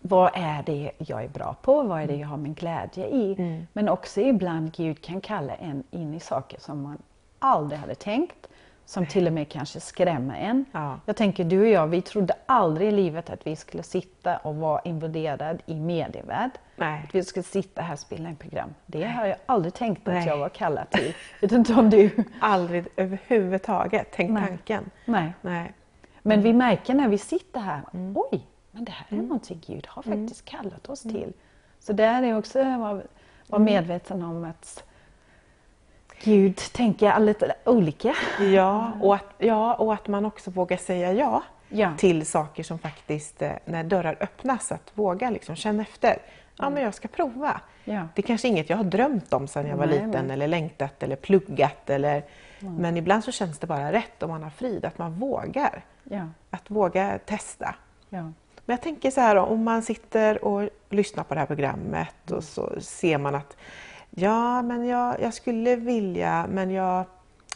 vad 0.00 0.30
är 0.34 0.62
det 0.62 0.92
jag 0.98 1.24
är 1.24 1.28
bra 1.28 1.56
på, 1.62 1.82
vad 1.82 2.00
är 2.02 2.06
det 2.06 2.16
jag 2.16 2.28
har 2.28 2.36
min 2.36 2.54
glädje 2.54 3.06
i? 3.06 3.34
Mm. 3.38 3.66
Men 3.72 3.88
också 3.88 4.20
ibland 4.20 4.72
Gud 4.72 5.02
kan 5.02 5.20
kalla 5.20 5.54
en 5.54 5.82
in 5.90 6.14
i 6.14 6.20
saker 6.20 6.60
som 6.60 6.82
man 6.82 6.98
aldrig 7.38 7.80
hade 7.80 7.94
tänkt, 7.94 8.46
som 8.86 9.06
till 9.06 9.26
och 9.26 9.32
med 9.32 9.48
kanske 9.48 9.80
skrämmer 9.80 10.36
en. 10.38 10.64
Ja. 10.72 11.00
Jag 11.06 11.16
tänker 11.16 11.44
du 11.44 11.60
och 11.60 11.68
jag, 11.68 11.86
vi 11.86 12.02
trodde 12.02 12.34
aldrig 12.46 12.88
i 12.88 12.92
livet 12.92 13.30
att 13.30 13.46
vi 13.46 13.56
skulle 13.56 13.82
sitta 13.82 14.36
och 14.36 14.56
vara 14.56 14.80
involverade 14.84 15.58
i 15.66 15.74
medievärld. 15.74 16.50
Nej. 16.76 17.02
Att 17.08 17.14
vi 17.14 17.24
skulle 17.24 17.42
sitta 17.42 17.82
här 17.82 17.92
och 17.92 17.98
spela 17.98 18.28
en 18.28 18.36
program. 18.36 18.74
Det 18.86 19.04
har 19.04 19.26
jag 19.26 19.36
aldrig 19.46 19.74
tänkt 19.74 20.08
att 20.08 20.14
Nej. 20.14 20.26
jag 20.26 20.36
var 20.38 20.48
kallad 20.48 20.90
till. 20.90 21.14
Vet 21.40 21.52
inte 21.52 21.74
om 21.74 21.90
du... 21.90 22.10
Aldrig 22.40 22.86
överhuvudtaget 22.96 24.12
tänkt 24.12 24.32
Nej. 24.32 24.46
tanken. 24.46 24.90
Nej. 25.04 25.32
Nej. 25.40 25.72
Men 26.22 26.42
vi 26.42 26.52
märker 26.52 26.94
när 26.94 27.08
vi 27.08 27.18
sitter 27.18 27.60
här, 27.60 27.80
Mm. 27.94 28.16
oj, 28.16 28.46
men 28.70 28.84
det 28.84 28.92
här 28.92 29.18
är 29.18 29.22
någonting 29.22 29.62
Gud 29.66 29.86
har 29.88 30.02
faktiskt 30.02 30.44
kallat 30.44 30.88
oss 30.88 31.02
till. 31.02 31.32
Så 31.80 31.92
där 31.92 32.22
är 32.22 32.38
också 32.38 32.58
att 32.60 32.78
vara, 32.80 32.94
vara 33.46 33.62
Mm. 33.62 33.64
medveten 33.64 34.22
om 34.22 34.44
att 34.44 34.84
Gud 36.24 36.56
tänker 36.56 37.20
lite 37.20 37.54
olika. 37.64 38.14
Ja, 38.40 38.92
och 39.00 39.14
att, 39.14 39.24
ja, 39.38 39.74
och 39.74 39.94
att 39.94 40.08
man 40.08 40.24
också 40.24 40.50
vågar 40.50 40.76
säga 40.76 41.12
ja, 41.12 41.42
Ja. 41.68 41.92
till 41.98 42.26
saker 42.26 42.62
som 42.62 42.78
faktiskt, 42.78 43.42
eh, 43.42 43.52
när 43.64 43.84
dörrar 43.84 44.16
öppnas, 44.20 44.72
att 44.72 44.90
våga 44.94 45.30
liksom 45.30 45.56
känna 45.56 45.82
efter. 45.82 46.18
Ja, 46.58 46.70
men 46.70 46.82
jag 46.82 46.94
ska 46.94 47.08
prova. 47.08 47.60
Ja. 47.84 48.08
Det 48.14 48.20
är 48.22 48.26
kanske 48.26 48.48
inget 48.48 48.70
jag 48.70 48.76
har 48.76 48.84
drömt 48.84 49.32
om 49.32 49.48
sedan 49.48 49.66
jag 49.66 49.76
var 49.76 49.86
Nej, 49.86 49.94
liten 49.94 50.24
nej. 50.26 50.34
eller 50.34 50.48
längtat 50.48 51.02
eller 51.02 51.16
pluggat. 51.16 51.90
Eller, 51.90 52.22
Men 52.58 52.96
ibland 52.96 53.24
så 53.24 53.32
känns 53.32 53.58
det 53.58 53.66
bara 53.66 53.92
rätt 53.92 54.22
om 54.22 54.30
man 54.30 54.42
har 54.42 54.50
frid, 54.50 54.84
att 54.84 54.98
man 54.98 55.12
vågar. 55.14 55.84
Ja. 56.04 56.26
Att 56.50 56.70
våga 56.70 57.18
testa. 57.26 57.74
Ja. 58.08 58.22
Men 58.64 58.74
jag 58.74 58.80
tänker 58.82 59.10
så 59.10 59.20
här, 59.20 59.36
om 59.36 59.64
man 59.64 59.82
sitter 59.82 60.44
och 60.44 60.68
lyssnar 60.90 61.24
på 61.24 61.34
det 61.34 61.40
här 61.40 61.46
programmet 61.46 62.30
och 62.30 62.44
så 62.44 62.72
ser 62.80 63.18
man 63.18 63.34
att 63.34 63.56
ja, 64.18 64.62
men 64.62 64.86
jag, 64.86 65.20
jag 65.20 65.34
skulle 65.34 65.76
vilja, 65.76 66.46
men 66.50 66.70
jag 66.70 67.04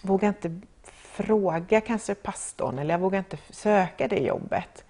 vågar 0.02 0.28
inte 0.28 0.60
fråga 0.92 1.80
kanske 1.80 2.14
pastorn 2.14 2.78
eller 2.78 2.94
jag 2.94 2.98
vågar 2.98 3.18
inte 3.18 3.38
söka 3.50 4.08
det 4.08 4.18
jobbet. 4.18 4.84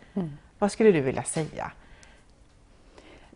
Vad 0.58 0.72
skulle 0.72 0.92
du 0.92 1.00
vilja 1.00 1.22
säga? 1.22 1.72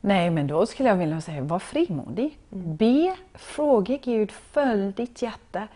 Nej, 0.00 0.30
men 0.30 0.46
då 0.46 0.66
skulle 0.66 0.88
jag 0.88 0.96
vilja 0.96 1.20
säga, 1.20 1.42
var 1.42 1.58
frimodig. 1.58 2.38
Be, 2.50 3.16
fråga 3.34 3.96
Gud, 3.96 4.32
följ 4.32 4.92
ditt 4.92 5.22
hjärta. 5.22 5.68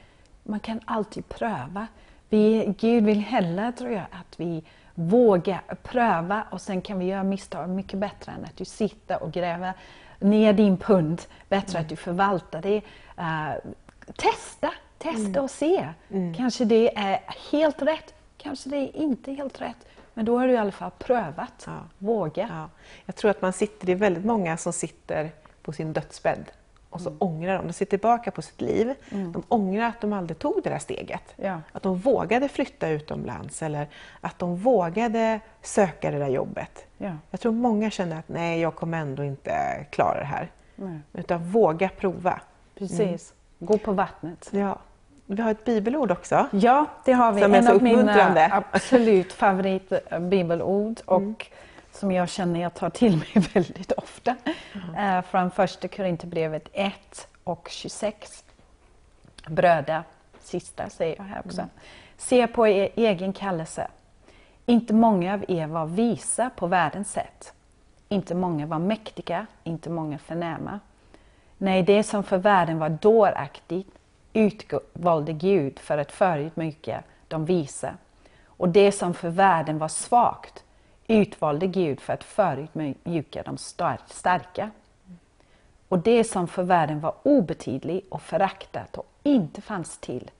Man 0.42 0.60
kan 0.60 0.80
alltid 0.84 1.28
pröva. 1.28 1.86
Vi, 2.28 2.74
Gud 2.78 3.04
vill 3.04 3.20
hellre, 3.20 3.72
tror 3.72 3.90
jag, 3.90 4.06
att 4.10 4.40
vi 4.40 4.64
vågar 4.98 5.60
pröva 5.82 6.44
och 6.50 6.60
sen 6.60 6.80
kan 6.80 6.98
vi 6.98 7.04
göra 7.04 7.22
misstag 7.22 7.68
mycket 7.68 7.98
bättre 7.98 8.32
än 8.32 8.44
att 8.44 8.56
du 8.56 8.64
sitter 8.64 9.22
och 9.22 9.32
gräver 9.32 9.72
ner 10.18 10.52
din 10.52 10.76
pund. 10.76 11.22
Bättre 11.48 11.78
att 11.78 11.88
du 11.88 11.96
förvaltar 11.96 12.62
det. 12.62 12.82
Eh, 13.16 13.72
testa, 14.16 14.72
testa 14.98 15.42
och 15.42 15.50
se. 15.50 15.88
Kanske 16.36 16.64
det 16.64 16.98
är 16.98 17.20
helt 17.50 17.82
rätt, 17.82 18.14
kanske 18.36 18.68
det 18.68 18.76
är 18.76 18.96
inte 18.96 19.32
helt 19.32 19.60
rätt. 19.60 19.86
Men 20.14 20.24
då 20.24 20.38
har 20.38 20.46
du 20.46 20.52
i 20.52 20.56
alla 20.56 20.72
fall 20.72 20.90
prövat. 20.98 21.64
Ja. 21.66 21.80
Våga. 21.98 22.48
Ja, 22.50 22.68
jag 23.04 23.16
tror 23.16 23.30
att 23.30 23.42
man 23.42 23.52
sitter, 23.52 23.86
det 23.86 23.92
är 23.92 23.96
väldigt 23.96 24.24
många 24.24 24.56
som 24.56 24.72
sitter 24.72 25.30
på 25.62 25.72
sin 25.72 25.92
dödsbädd 25.92 26.44
och 26.90 27.00
så 27.00 27.12
ångrar 27.18 27.56
de. 27.56 27.66
De 27.66 27.72
ser 27.72 27.84
tillbaka 27.84 28.30
på 28.30 28.42
sitt 28.42 28.60
liv. 28.60 28.94
De 29.10 29.42
ångrar 29.48 29.86
att 29.88 30.00
de 30.00 30.12
aldrig 30.12 30.38
tog 30.38 30.60
det 30.64 30.70
där 30.70 30.78
steget. 30.78 31.34
Ja. 31.36 31.60
Att 31.72 31.82
de 31.82 31.96
vågade 31.96 32.48
flytta 32.48 32.88
utomlands 32.88 33.62
eller 33.62 33.88
att 34.20 34.38
de 34.38 34.56
vågade 34.56 35.40
söka 35.62 36.10
det 36.10 36.18
där 36.18 36.28
jobbet. 36.28 36.86
Ja. 36.98 37.12
Jag 37.30 37.40
tror 37.40 37.52
många 37.52 37.90
känner 37.90 38.18
att 38.18 38.28
nej, 38.28 38.60
jag 38.60 38.74
kommer 38.74 38.98
ändå 38.98 39.24
inte 39.24 39.86
klara 39.90 40.18
det 40.18 40.26
här. 40.26 40.50
Nej. 40.76 40.98
Utan 41.12 41.50
våga 41.50 41.88
prova. 41.88 42.40
Precis. 42.74 43.34
Gå 43.58 43.78
på 43.78 43.92
vattnet. 43.92 44.48
Ja. 44.50 44.78
Vi 45.26 45.42
har 45.42 45.50
ett 45.50 45.64
bibelord 45.64 46.10
också. 46.10 46.46
Ja, 46.50 46.86
det 47.04 47.12
har 47.12 47.32
vi. 47.32 47.42
Som 47.42 47.54
är 47.54 47.58
en 47.58 47.64
så 47.64 47.74
av 47.74 47.82
mina 47.82 48.62
absolut 48.72 49.32
favoritbibelord 49.32 51.00
och 51.04 51.46
som 51.98 52.12
jag 52.12 52.28
känner 52.28 52.60
jag 52.60 52.74
tar 52.74 52.90
till 52.90 53.16
mig 53.16 53.28
väldigt 53.54 53.92
ofta. 53.92 54.36
Eh, 54.98 55.22
från 55.22 55.50
första 55.50 55.88
Korinthierbrevet 55.88 56.68
1 56.72 57.28
och 57.44 57.68
26. 57.70 58.44
Bröder, 59.46 60.02
sista 60.40 60.90
säger 60.90 61.16
jag 61.16 61.24
här 61.24 61.42
också. 61.44 61.66
Se 62.16 62.46
på 62.46 62.68
er 62.68 62.88
egen 62.94 63.32
kallelse. 63.32 63.88
Inte 64.66 64.94
många 64.94 65.34
av 65.34 65.44
er 65.48 65.66
var 65.66 65.86
visa 65.86 66.50
på 66.50 66.66
världens 66.66 67.12
sätt. 67.12 67.52
Inte 68.08 68.34
många 68.34 68.66
var 68.66 68.78
mäktiga, 68.78 69.46
inte 69.64 69.90
många 69.90 70.18
förnäma. 70.18 70.80
Nej, 71.58 71.82
det 71.82 72.02
som 72.02 72.24
för 72.24 72.38
världen 72.38 72.78
var 72.78 72.88
dåraktigt 72.88 73.88
utvalde 74.32 75.32
Gud 75.32 75.78
för 75.78 75.98
att 75.98 76.12
förutmjuka 76.12 77.02
de 77.28 77.44
visa. 77.44 77.94
Och 78.44 78.68
det 78.68 78.92
som 78.92 79.14
för 79.14 79.28
världen 79.28 79.78
var 79.78 79.88
svagt 79.88 80.64
utvalde 81.08 81.66
Gud 81.66 82.00
för 82.00 82.12
att 82.12 82.24
förutmjuka 82.24 83.42
de 83.42 83.56
star- 83.58 84.00
starka. 84.06 84.70
Och 85.88 85.98
det 85.98 86.24
som 86.24 86.48
för 86.48 86.62
världen 86.62 87.00
var 87.00 87.14
obetydligt 87.22 88.12
och 88.12 88.22
föraktat 88.22 88.96
och 88.96 89.06
inte 89.22 89.60
fanns 89.60 89.98
till, 89.98 90.30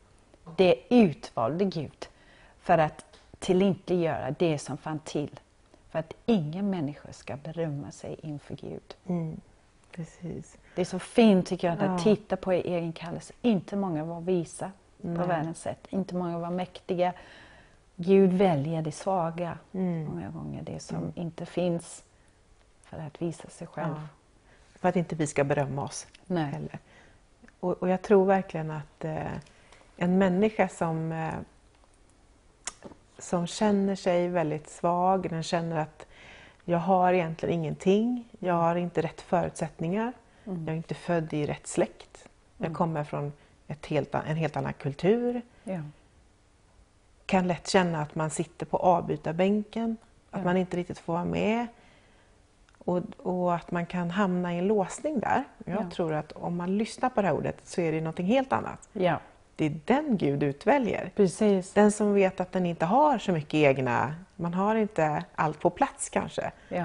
det 0.57 0.75
utvalde 0.89 1.65
Gud 1.65 2.09
för 2.61 2.79
att 2.79 3.05
tillintetgöra 3.39 4.31
det 4.39 4.59
som 4.59 4.77
fann 4.77 4.99
till, 4.99 5.41
för 5.91 5.99
att 5.99 6.13
ingen 6.27 6.71
människa 6.71 7.13
ska 7.13 7.37
berömma 7.37 7.91
sig 7.91 8.17
inför 8.23 8.55
Gud. 8.57 8.95
Mm. 9.07 9.41
Precis. 9.93 10.57
Det 10.75 10.81
är 10.81 10.85
så 10.85 10.99
fint 10.99 11.47
tycker 11.47 11.69
jag 11.69 11.79
att 11.83 11.85
Ja. 11.85 11.99
titta 11.99 12.37
på 12.37 12.53
er 12.53 12.65
egen 12.65 12.93
kallelse. 12.93 13.33
Inte 13.43 13.77
många 13.77 14.05
var 14.05 14.21
visa 14.21 14.73
på 15.03 15.09
Nej. 15.09 15.27
världens 15.29 15.61
sätt. 15.61 15.87
Inte 15.91 16.15
många 16.15 16.39
var 16.39 16.51
mäktiga. 16.51 17.13
Gud 18.01 18.33
väljer 18.33 18.83
det 18.83 18.93
svaga 18.93 19.59
Mm. 19.73 20.05
många 20.05 20.31
gånger, 20.31 20.63
det 20.63 20.81
som 20.81 21.13
inte 21.15 21.47
finns 21.47 22.05
för 22.83 22.99
att 22.99 23.23
visa 23.23 23.49
sig 23.49 23.67
själv. 23.67 23.95
Ja. 23.97 24.09
För 24.79 24.89
att 24.89 24.97
inte 24.97 25.15
vi 25.17 25.27
ska 25.27 25.45
berömma 25.45 25.85
oss 25.85 26.07
Nej. 26.27 26.45
heller. 26.53 26.79
Och, 27.61 27.73
och 27.83 27.89
jag 27.89 28.03
tror 28.03 28.25
verkligen 28.25 28.71
att 28.71 29.05
eh, 29.05 29.33
en 29.97 30.19
människa 30.19 30.69
som, 30.69 31.13
eh, 31.13 31.35
som 33.19 33.47
känner 33.47 33.95
sig 33.95 34.29
väldigt 34.29 34.69
svag, 34.71 35.31
den 35.31 35.43
känner 35.43 35.77
att 35.77 36.07
jag 36.65 36.79
har 36.79 37.13
egentligen 37.13 37.55
ingenting, 37.55 38.29
jag 38.39 38.55
har 38.55 38.77
inte 38.77 39.03
rätt 39.03 39.21
förutsättningar, 39.21 40.13
Mm. 40.47 40.65
jag 40.67 40.73
är 40.73 40.77
inte 40.77 40.95
född 40.95 41.33
i 41.33 41.47
rätt 41.47 41.67
släkt, 41.67 42.29
jag 42.57 42.75
kommer 42.75 43.05
från 43.05 43.33
ett 43.67 43.87
helt, 43.87 44.15
en 44.15 44.37
helt 44.37 44.57
annan 44.57 44.73
kultur, 44.73 45.43
Ja. 45.65 45.81
Kan 47.29 47.47
lätt 47.49 47.69
känna 47.69 48.03
att 48.03 48.15
man 48.15 48.31
sitter 48.31 48.67
på 48.67 48.77
avbytarbänken, 48.77 49.97
att 50.31 50.45
man 50.45 50.57
inte 50.57 50.77
riktigt 50.77 50.99
får 50.99 51.13
vara 51.13 51.25
med. 51.25 51.67
Och, 52.79 53.03
och 53.19 53.55
att 53.55 53.71
man 53.71 53.87
kan 53.87 54.11
hamna 54.11 54.55
i 54.55 54.59
en 54.59 54.67
låsning 54.67 55.21
där. 55.21 55.45
Jag 55.65 55.81
Ja. 55.83 55.91
tror 55.91 56.13
att 56.15 56.33
om 56.33 56.57
man 56.57 56.79
lyssnar 56.79 57.11
på 57.11 57.23
det 57.23 57.29
här 57.29 57.35
ordet 57.35 57.57
så 57.65 57.81
är 57.81 57.93
det 57.93 58.01
någonting 58.01 58.27
helt 58.27 58.53
annat. 58.53 58.89
ja, 58.93 59.21
Det 59.57 59.65
är 59.67 59.81
den 59.85 60.17
Gud 60.17 60.43
utväljer. 60.43 61.11
precis. 61.17 61.73
Den 61.73 61.93
som 61.93 62.15
vet 62.15 62.41
att 62.41 62.53
den 62.53 62.67
inte 62.67 62.85
har 62.87 63.19
så 63.19 63.33
mycket 63.33 63.55
egna, 63.55 64.15
man 64.37 64.55
har 64.55 64.75
inte 64.75 65.25
allt 65.35 65.61
på 65.61 65.71
plats 65.71 66.09
kanske. 66.09 66.51
Ja. 66.69 66.85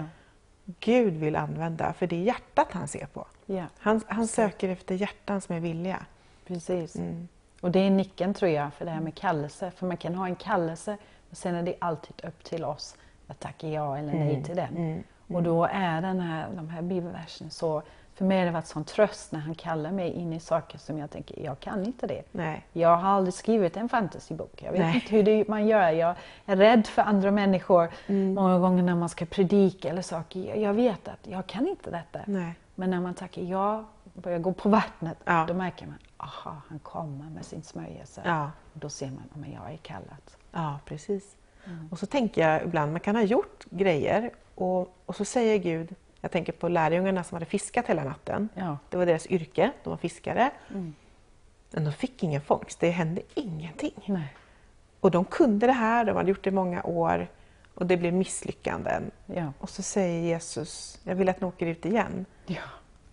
Gud 0.80 1.14
vill 1.14 1.36
använda, 1.36 1.94
för 1.94 2.08
det 2.08 2.16
är 2.16 2.22
hjärtat 2.24 2.68
han 2.72 2.88
ser 2.88 3.06
på. 3.06 3.26
Ja, 3.46 3.66
Han, 3.80 4.02
han 4.08 4.28
söker 4.28 4.70
efter 4.70 4.96
hjärtan 4.96 5.42
som 5.42 5.56
är 5.56 5.60
villiga. 5.60 6.06
precis. 6.48 6.96
Mm. 6.96 7.28
Och 7.63 7.72
det 7.72 7.79
är 7.79 7.89
nyckeln 7.89 8.34
tror 8.34 8.51
jag 8.51 8.74
för 8.74 8.86
det 8.86 8.91
här 8.91 9.01
med 9.01 9.15
kallelse. 9.15 9.72
För 9.72 9.86
man 9.88 9.98
kan 9.98 10.15
ha 10.15 10.25
en 10.27 10.36
kallelse, 10.36 10.98
men 11.29 11.36
sen 11.36 11.55
är 11.55 11.63
det 11.63 11.75
alltid 11.79 12.25
upp 12.25 12.43
till 12.43 12.63
oss 12.65 12.96
att 13.27 13.39
tacka 13.39 13.67
ja 13.70 13.98
eller 13.98 14.13
nej 14.13 14.43
till 14.43 14.55
den. 14.55 14.77
Mm. 14.77 15.03
Och 15.27 15.43
då 15.43 15.65
är 15.65 16.01
den 16.01 16.20
här, 16.20 16.48
de 16.55 16.70
här 16.70 16.82
bibelverserna 16.82 17.50
så, 17.50 17.82
för 18.15 18.25
mig 18.25 18.38
har 18.39 18.46
det 18.46 18.51
varit 18.51 18.67
sån 18.67 18.84
tröst 18.84 19.32
när 19.32 19.39
han 19.39 19.55
kallar 19.55 19.91
mig 19.91 20.12
in 20.12 20.34
i 20.34 20.39
saker 20.39 20.77
som 20.77 20.98
jag 21.00 21.12
tänker, 21.12 21.39
jag 21.46 21.60
kan 21.60 21.86
inte 21.86 22.08
det. 22.08 22.22
Nej. 22.32 22.65
Jag 22.74 22.96
har 22.98 23.10
aldrig 23.10 23.34
skrivit 23.34 23.77
en 23.77 23.89
fantasybok. 23.89 24.62
Jag 24.63 24.72
vet 24.72 24.82
Nej. 24.82 24.96
inte 24.96 25.15
hur 25.15 25.24
det, 25.24 25.48
man 25.48 25.67
gör. 25.67 25.89
Jag 25.89 26.15
är 26.46 26.55
rädd 26.55 26.88
för 26.88 27.01
andra 27.01 27.32
människor 27.32 27.89
Mm. 28.08 28.34
många 28.34 28.60
gånger 28.60 28.84
när 28.84 28.96
man 28.96 29.10
ska 29.10 29.25
predika 29.25 29.89
eller 29.89 30.01
saker. 30.01 30.39
Jag- 30.39 30.58
Jag 30.58 30.74
vet 30.74 31.08
att 31.08 31.27
jag 31.27 31.48
kan 31.48 31.67
inte 31.67 31.91
detta. 31.91 32.20
Nej. 32.25 32.53
Men 32.75 32.89
när 32.89 33.00
man 33.01 33.13
tackar 33.13 33.41
ja, 33.41 33.84
börjar 34.13 34.39
gå 34.39 34.53
på 34.53 34.70
vattnet, 34.70 35.17
Ja. 35.25 35.46
då 35.48 35.53
märker 35.53 35.86
man, 35.86 35.96
aha, 36.24 36.62
han 36.68 36.80
kommer 36.80 37.30
med 37.30 37.46
sin 37.46 37.63
smörjelse. 37.63 38.22
Ja. 38.25 38.51
Då 38.74 38.89
ser 38.89 39.08
man, 39.12 39.24
men 39.34 39.51
jag 39.51 39.74
är 39.74 39.77
kallad. 39.77 40.32
Ja, 40.51 40.80
precis. 40.86 41.36
Och 41.92 42.00
så 42.00 42.06
tänker 42.06 42.50
jag 42.50 42.63
ibland, 42.63 42.92
man 42.92 43.00
kan 43.01 43.15
ha 43.15 43.24
gjort 43.24 43.65
grejer 43.70 44.32
och, 44.56 44.96
och 45.06 45.15
så 45.15 45.25
säger 45.25 45.58
Gud, 45.58 45.96
jag 46.22 46.32
tänker 46.32 46.53
på 46.53 46.70
lärjungarna 46.70 47.24
som 47.24 47.36
hade 47.36 47.46
fiskat 47.46 47.88
hela 47.88 48.03
natten. 48.03 48.50
Ja. 48.56 48.77
Det 48.89 48.98
var 48.98 49.06
deras 49.06 49.27
yrke, 49.27 49.72
de 49.84 49.89
var 49.89 49.98
fiskare. 49.98 50.51
Mm. 50.70 50.94
Men 51.72 51.84
de 51.84 51.94
fick 51.94 52.24
ingen 52.24 52.42
fångst, 52.42 52.80
det 52.80 52.89
hände 52.89 53.22
ingenting. 53.34 53.94
Nej. 54.06 54.36
Och 55.00 55.12
de 55.12 55.25
kunde 55.25 55.68
det 55.68 55.74
här, 55.74 56.06
de 56.06 56.15
hade 56.15 56.30
gjort 56.30 56.44
det 56.44 56.50
i 56.50 56.53
många 56.53 56.84
år 56.84 57.27
och 57.75 57.86
det 57.86 57.98
blev 57.98 58.13
misslyckanden. 58.13 59.12
Ja. 59.25 59.53
Och 59.60 59.70
så 59.70 59.82
säger 59.84 60.22
Jesus, 60.22 61.00
jag 61.03 61.15
vill 61.15 61.30
att 61.30 61.42
ni 61.42 61.48
åker 61.48 61.65
ut 61.65 61.86
igen 61.86 62.25
Ja. 62.46 62.62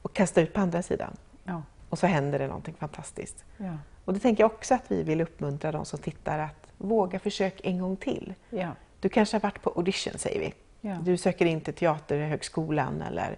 och 0.02 0.12
kastar 0.12 0.42
ut 0.42 0.52
på 0.54 0.60
andra 0.60 0.82
sidan. 0.82 1.16
Ja. 1.44 1.62
Och 1.90 1.98
så 1.98 2.06
händer 2.06 2.38
det 2.38 2.46
någonting 2.46 2.74
fantastiskt. 2.74 3.44
Ja. 3.56 3.78
Och 4.04 4.14
det 4.14 4.20
tänker 4.20 4.42
jag 4.42 4.52
också 4.52 4.74
att 4.74 4.84
vi 4.90 5.02
vill 5.02 5.20
uppmuntra 5.20 5.72
de 5.72 5.84
som 5.84 5.98
tittar 5.98 6.38
att 6.38 6.66
våga 6.78 7.18
försök 7.18 7.60
en 7.64 7.78
gång 7.78 7.96
till. 7.96 8.34
Ja. 8.50 8.68
Du 9.00 9.08
kanske 9.08 9.36
har 9.36 9.40
varit 9.40 9.62
på 9.62 9.70
audition 9.70 10.18
säger 10.18 10.40
vi. 10.40 10.54
Ja. 10.80 10.96
Du 11.02 11.16
söker 11.16 11.46
in 11.46 11.60
till 11.60 11.74
Teaterhögskolan 11.74 13.02
eller 13.02 13.36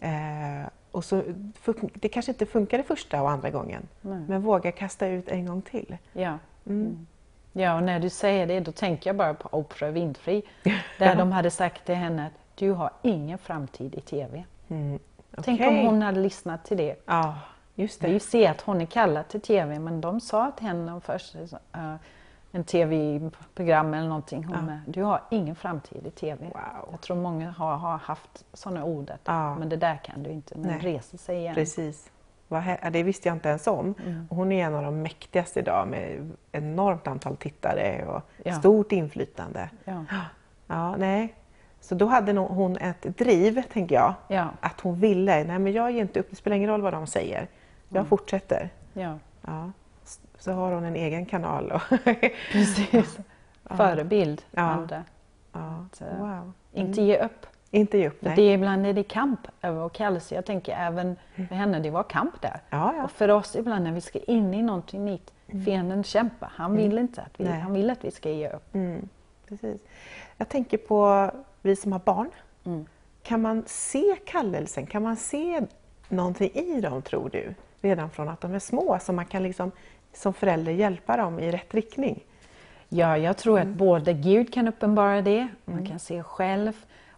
eh, 0.00 0.68
och 0.90 1.04
så, 1.04 1.22
det 1.94 2.08
kanske 2.08 2.32
inte 2.32 2.46
funkar 2.46 2.78
det 2.78 2.84
första 2.84 3.22
och 3.22 3.30
andra 3.30 3.50
gången. 3.50 3.88
Nej. 4.00 4.20
Men 4.28 4.42
våga 4.42 4.72
kasta 4.72 5.06
ut 5.06 5.28
en 5.28 5.46
gång 5.46 5.62
till. 5.62 5.96
Ja. 6.12 6.38
Mm. 6.66 7.06
ja, 7.52 7.74
och 7.74 7.82
när 7.82 8.00
du 8.00 8.10
säger 8.10 8.46
det 8.46 8.60
då 8.60 8.72
tänker 8.72 9.10
jag 9.10 9.16
bara 9.16 9.34
på 9.34 9.58
Oprah 9.58 9.90
Winfrey. 9.90 10.42
Där 10.98 11.16
de 11.16 11.32
hade 11.32 11.50
sagt 11.50 11.84
till 11.86 11.94
henne 11.94 12.26
att 12.26 12.32
du 12.54 12.70
har 12.70 12.90
ingen 13.02 13.38
framtid 13.38 13.94
i 13.94 14.00
TV. 14.00 14.44
Mm. 14.68 14.98
Tänk 15.42 15.60
Okej. 15.60 15.78
om 15.78 15.86
hon 15.86 16.02
hade 16.02 16.20
lyssnat 16.20 16.64
till 16.64 16.76
det. 16.76 16.96
Ja, 17.06 17.38
just 17.82 18.00
det. 18.00 18.08
Vi 18.08 18.20
ser 18.20 18.50
att 18.50 18.60
hon 18.60 18.80
är 18.80 18.86
kallad 18.86 19.28
till 19.28 19.40
TV 19.40 19.78
men 19.78 20.00
de 20.00 20.20
sa 20.20 20.50
till 20.50 20.66
henne 20.66 21.00
först, 21.04 21.36
uh, 21.36 21.94
en 22.52 22.64
TV-program 22.64 23.94
eller 23.94 24.08
någonting, 24.08 24.44
hon 24.44 24.56
Ja. 24.56 24.62
med, 24.62 24.80
du 24.86 25.02
har 25.02 25.22
ingen 25.30 25.54
framtid 25.54 26.06
i 26.06 26.10
TV. 26.10 26.44
Wow. 26.44 26.88
Jag 26.90 27.00
tror 27.00 27.16
många 27.16 27.50
har, 27.50 27.76
har 27.76 27.98
haft 27.98 28.44
sådana 28.52 28.84
ord, 28.84 29.10
att, 29.10 29.20
Ja. 29.24 29.54
men 29.54 29.68
det 29.68 29.76
där 29.76 29.96
kan 30.04 30.22
du 30.22 30.30
inte, 30.30 30.58
men 30.58 30.70
Nej. 30.70 30.78
reser 30.80 31.18
sig 31.18 31.36
igen. 31.38 31.54
Precis. 31.54 32.10
Det 32.92 33.02
visste 33.02 33.28
jag 33.28 33.36
inte 33.36 33.48
ens 33.48 33.66
om. 33.66 33.94
Mm. 34.06 34.26
Hon 34.30 34.52
är 34.52 34.66
en 34.66 34.74
av 34.74 34.82
de 34.82 35.02
mäktigaste 35.02 35.60
idag 35.60 35.88
med 35.88 36.30
enormt 36.52 37.06
antal 37.06 37.36
tittare 37.36 38.04
och 38.06 38.22
Ja. 38.44 38.52
stort 38.54 38.92
inflytande. 38.92 39.70
Ja. 39.84 40.04
Ja, 40.70 40.96
nej. 40.96 41.34
Så 41.80 41.94
då 41.94 42.06
hade 42.06 42.32
hon 42.32 42.76
ett 42.76 43.02
driv, 43.18 43.62
tänker 43.72 43.94
jag. 43.94 44.14
Ja. 44.28 44.48
Att 44.60 44.80
hon 44.80 44.94
ville, 45.00 45.44
nej 45.44 45.58
men 45.58 45.72
jag 45.72 45.90
ger 45.92 46.00
inte 46.00 46.20
upp, 46.20 46.26
det 46.30 46.36
spelar 46.36 46.56
ingen 46.56 46.70
roll 46.70 46.82
vad 46.82 46.92
de 46.92 47.06
säger. 47.06 47.48
Jag 47.88 47.96
Mm. 47.96 48.06
fortsätter. 48.08 48.70
Ja, 48.92 49.18
Ja. 49.46 49.70
Så 50.38 50.52
har 50.52 50.72
hon 50.72 50.84
en 50.84 50.96
egen 50.96 51.26
kanal. 51.26 51.72
Och 51.72 51.82
precis. 52.52 53.18
Förebild 53.64 54.40
för 54.40 54.60
Ja. 54.60 54.62
andra. 54.62 55.04
ja. 55.52 55.84
Så, 55.92 56.04
Mm. 56.04 56.18
Wow. 56.18 56.52
Inte 56.72 57.02
ge 57.02 57.18
upp. 57.24 57.46
Inte 57.70 57.98
ge 57.98 58.08
upp, 58.08 58.22
nej. 58.22 58.36
det 58.36 58.42
är 58.42 58.54
ibland 58.54 58.86
är 58.86 58.92
det 58.92 59.02
kamp 59.02 59.40
över 59.62 59.80
vår 59.80 59.88
kallelse. 59.88 60.34
Jag 60.34 60.44
tänker 60.44 60.72
även 60.76 61.16
för 61.34 61.54
henne, 61.54 61.78
det 61.80 61.90
var 61.90 62.02
kamp 62.02 62.42
där. 62.42 62.60
Ja, 62.70 62.94
ja. 62.96 63.04
Och 63.04 63.10
för 63.10 63.28
oss 63.30 63.56
ibland 63.56 63.84
när 63.84 63.92
vi 63.92 64.00
ska 64.00 64.18
in 64.18 64.54
i 64.54 64.62
någonting 64.62 65.04
nytt, 65.04 65.32
fienden 65.64 66.04
kämpar. 66.04 66.50
Han 66.54 66.76
vill 66.76 66.98
inte 66.98 67.22
att 67.22 67.40
vi, 67.40 67.44
Nej. 67.44 67.60
han 67.60 67.72
vill 67.72 67.90
att 67.90 68.04
vi 68.04 68.10
ska 68.10 68.30
ge 68.30 68.48
upp. 68.50 68.74
Mm, 68.74 69.08
precis. 69.48 69.80
Jag 70.36 70.48
tänker 70.48 70.78
på 70.78 71.30
vi 71.62 71.76
som 71.76 71.92
har 71.92 71.98
barn. 71.98 72.30
Mm. 72.64 72.86
Kan 73.22 73.42
man 73.42 73.62
se 73.66 74.16
kallelsen? 74.26 74.86
Kan 74.86 75.02
man 75.02 75.16
se 75.16 75.62
någonting 76.08 76.50
i 76.54 76.80
dem, 76.80 77.02
tror 77.02 77.28
du? 77.30 77.54
Redan 77.80 78.10
från 78.10 78.28
att 78.28 78.40
de 78.40 78.54
är 78.54 78.58
små, 78.58 78.98
så 79.00 79.12
man 79.12 79.24
kan 79.24 79.42
liksom 79.42 79.70
som 80.12 80.34
förälder 80.34 80.72
hjälpa 80.72 81.16
dem 81.16 81.38
i 81.38 81.52
rätt 81.52 81.74
riktning? 81.74 82.24
Ja, 82.88 83.18
jag 83.18 83.36
tror 83.36 83.58
Mm. 83.58 83.70
att 83.72 83.78
både 83.78 84.12
Gud 84.12 84.52
kan 84.54 84.68
uppenbara 84.68 85.22
det, 85.22 85.48
man 85.64 85.86
kan 85.86 85.98
se 85.98 86.22
själv 86.22 86.72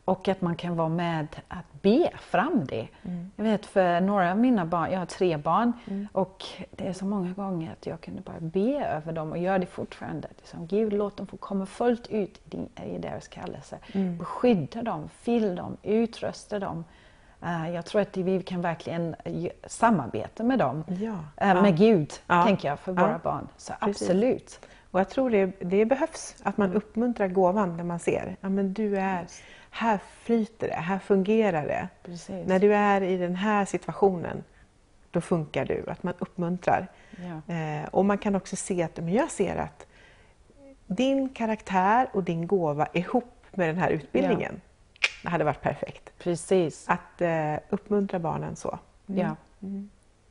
och 0.04 0.28
att 0.28 0.40
man 0.40 0.56
kan 0.56 0.76
vara 0.76 0.88
med 0.88 1.26
att 1.48 1.82
be 1.82 2.10
fram 2.20 2.64
det. 2.68 2.88
Mm. 3.02 3.30
Jag 3.36 3.44
vet 3.44 3.66
för 3.66 4.00
några 4.00 4.30
av 4.30 4.38
mina 4.38 4.64
barn, 4.66 4.92
jag 4.92 4.98
har 4.98 5.06
tre 5.06 5.36
barn 5.36 5.72
och 6.12 6.44
det 6.70 6.86
är 6.88 6.92
så 6.92 7.04
många 7.04 7.32
gånger 7.32 7.72
att 7.72 7.86
jag 7.86 8.00
kunde 8.00 8.22
bara 8.22 8.40
be 8.40 8.84
över 8.84 9.12
dem 9.12 9.30
och 9.32 9.38
gör 9.38 9.58
det 9.58 9.66
fortfarande. 9.66 10.28
Liksom, 10.36 10.66
Gud 10.66 10.92
låt 10.92 11.16
dem 11.16 11.26
få 11.26 11.36
komma 11.36 11.66
fullt 11.66 12.06
ut 12.06 12.40
i 12.84 12.98
deras 12.98 13.28
kallelse. 13.28 13.78
Mm. 13.92 14.18
Beskydda 14.18 14.82
dem, 14.82 15.08
fyll 15.08 15.56
dem, 15.56 15.76
utrusta 15.82 16.58
dem. 16.58 16.84
Eh, 17.42 17.70
jag 17.74 17.86
tror 17.86 18.02
att 18.02 18.16
vi 18.16 18.42
kan 18.42 18.60
verkligen 18.60 19.16
samarbeta 19.66 20.42
med 20.42 20.58
dem, 20.58 20.84
Ja. 20.88 21.18
eh, 21.36 21.48
Ja. 21.48 21.62
med 21.62 21.76
Gud, 21.78 22.12
Ja. 22.26 22.44
tänker 22.44 22.68
jag, 22.68 22.78
för 22.78 22.92
Ja. 22.94 23.00
våra 23.00 23.18
barn. 23.18 23.48
Så 23.56 23.72
Precis. 23.80 24.02
absolut. 24.02 24.60
Och 24.90 25.00
jag 25.00 25.08
tror 25.08 25.30
det, 25.30 25.46
det 25.60 25.84
behövs, 25.84 26.36
att 26.42 26.56
man 26.56 26.72
uppmuntrar 26.74 27.28
gåvan 27.28 27.76
när 27.76 27.84
man 27.84 27.98
ser, 27.98 28.36
ja 28.40 28.48
men 28.48 28.72
du 28.72 28.96
är, 28.98 29.26
här 29.70 29.98
flyter 30.22 30.68
det, 30.68 30.74
här 30.74 30.98
fungerar 30.98 31.66
det. 31.66 31.88
Precis. 32.02 32.46
När 32.48 32.58
du 32.58 32.74
är 32.74 33.00
i 33.00 33.16
den 33.16 33.36
här 33.36 33.64
situationen, 33.64 34.44
då 35.10 35.20
funkar 35.20 35.64
du. 35.64 35.84
Att 35.88 36.02
man 36.02 36.14
uppmuntrar. 36.18 36.86
Ja. 37.46 37.54
Eh, 37.54 37.84
och 37.88 38.04
man 38.04 38.18
kan 38.18 38.34
också 38.34 38.56
se 38.56 38.82
att, 38.82 38.96
men 38.96 39.12
jag 39.12 39.30
ser 39.30 39.56
att 39.56 39.86
din 40.86 41.28
karaktär 41.28 42.08
och 42.12 42.22
din 42.24 42.46
gåva 42.46 42.86
ihop 42.92 43.46
med 43.50 43.68
den 43.68 43.78
här 43.78 43.90
utbildningen, 43.90 44.60
det 45.22 45.28
hade 45.28 45.44
varit 45.44 45.62
perfekt. 45.62 46.10
Precis. 46.18 46.84
Att 46.88 47.20
eh, 47.20 47.54
uppmuntra 47.70 48.18
barnen 48.18 48.56
så. 48.56 48.78
Mm. 49.08 49.20
Ja. 49.20 49.36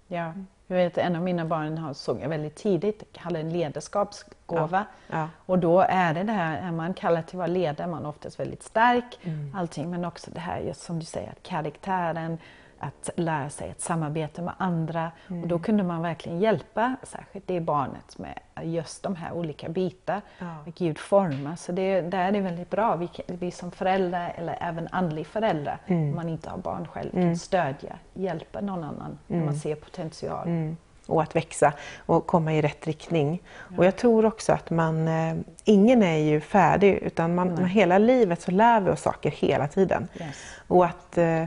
ja. 0.08 0.34
Jag 0.68 0.78
vet 0.78 0.98
en 0.98 1.16
av 1.16 1.22
mina 1.22 1.46
barn 1.46 1.78
har, 1.78 1.94
såg 1.94 2.20
jag 2.22 2.30
väldigt 2.30 2.56
tidigt, 2.56 3.18
hade 3.18 3.40
en 3.40 3.50
ledarskapsgåva. 3.54 4.86
Ja. 5.08 5.30
Och 5.46 5.60
då 5.60 5.80
är 5.82 6.14
det 6.14 6.24
det 6.24 6.32
här, 6.32 6.68
är 6.68 6.72
man 6.72 6.94
kallad 6.94 7.28
till 7.28 7.36
att 7.36 7.38
vara 7.38 7.48
ledare, 7.48 7.88
man 7.88 8.06
är 8.06 8.10
oftast 8.10 8.40
väldigt 8.40 8.64
stark, 8.64 9.20
Mm. 9.24 9.56
allting, 9.56 9.90
men 9.90 10.06
också 10.06 10.32
det 10.32 10.40
här 10.40 10.60
just 10.60 10.82
som 10.82 11.00
du 11.00 11.06
säger, 11.06 11.30
att 11.30 11.44
karaktären, 11.44 12.38
att 12.80 13.10
lära 13.16 13.50
sig 13.50 13.72
att 13.72 13.82
samarbeta 13.82 14.42
med 14.42 14.54
andra. 14.58 15.12
Och 15.26 15.32
Mm. 15.32 15.48
då 15.48 15.60
kunde 15.60 15.84
man 15.84 16.02
verkligen 16.02 16.40
hjälpa, 16.40 16.96
särskilt 17.04 17.48
det 17.48 17.60
barnet, 17.60 18.18
med 18.18 18.40
just 18.64 19.04
de 19.04 19.16
här 19.16 19.32
olika 19.34 19.70
bitar. 19.70 20.22
Ja. 20.40 20.56
Gud 20.76 20.98
formar. 20.98 21.56
Så 21.56 21.72
det, 21.72 22.02
där 22.02 22.20
är 22.28 22.32
det 22.32 22.42
väldigt 22.42 22.70
bra. 22.70 22.96
Vi, 22.96 23.10
vi 23.28 23.52
som 23.52 23.72
föräldrar, 23.72 24.34
eller 24.38 24.58
även 24.62 24.88
andlig 24.92 25.28
föräldrar, 25.28 25.78
Mm. 25.88 26.10
om 26.10 26.16
man 26.16 26.30
inte 26.30 26.50
har 26.50 26.58
barn 26.58 26.88
själv, 26.88 27.12
kan 27.12 27.38
stödja, 27.38 27.96
hjälpa 28.14 28.62
någon 28.62 28.84
annan 28.84 29.18
när 29.28 29.46
man 29.46 29.56
ser 29.56 29.76
potential. 29.76 30.48
Mm. 30.48 30.78
Och 31.08 31.22
att 31.22 31.36
växa 31.36 31.74
och 32.06 32.28
komma 32.28 32.54
i 32.54 32.62
rätt 32.62 32.88
riktning. 32.88 33.42
Och 33.78 33.86
jag 33.86 33.96
tror 33.96 34.26
också 34.26 34.54
att 34.54 34.70
man, 34.70 35.08
eh, 35.08 35.36
ingen 35.64 36.04
är 36.04 36.18
ju 36.18 36.42
färdig 36.42 36.94
utan 36.94 37.36
man, 37.36 37.48
man, 37.56 37.66
hela 37.66 37.98
livet 37.98 38.42
så 38.42 38.52
lär 38.52 38.82
vi 38.82 38.92
oss 38.92 39.02
saker 39.02 39.32
hela 39.32 39.68
tiden. 39.68 40.08
Yes. 40.22 40.38
Och 40.68 40.86
att, 40.86 41.18
eh, 41.18 41.44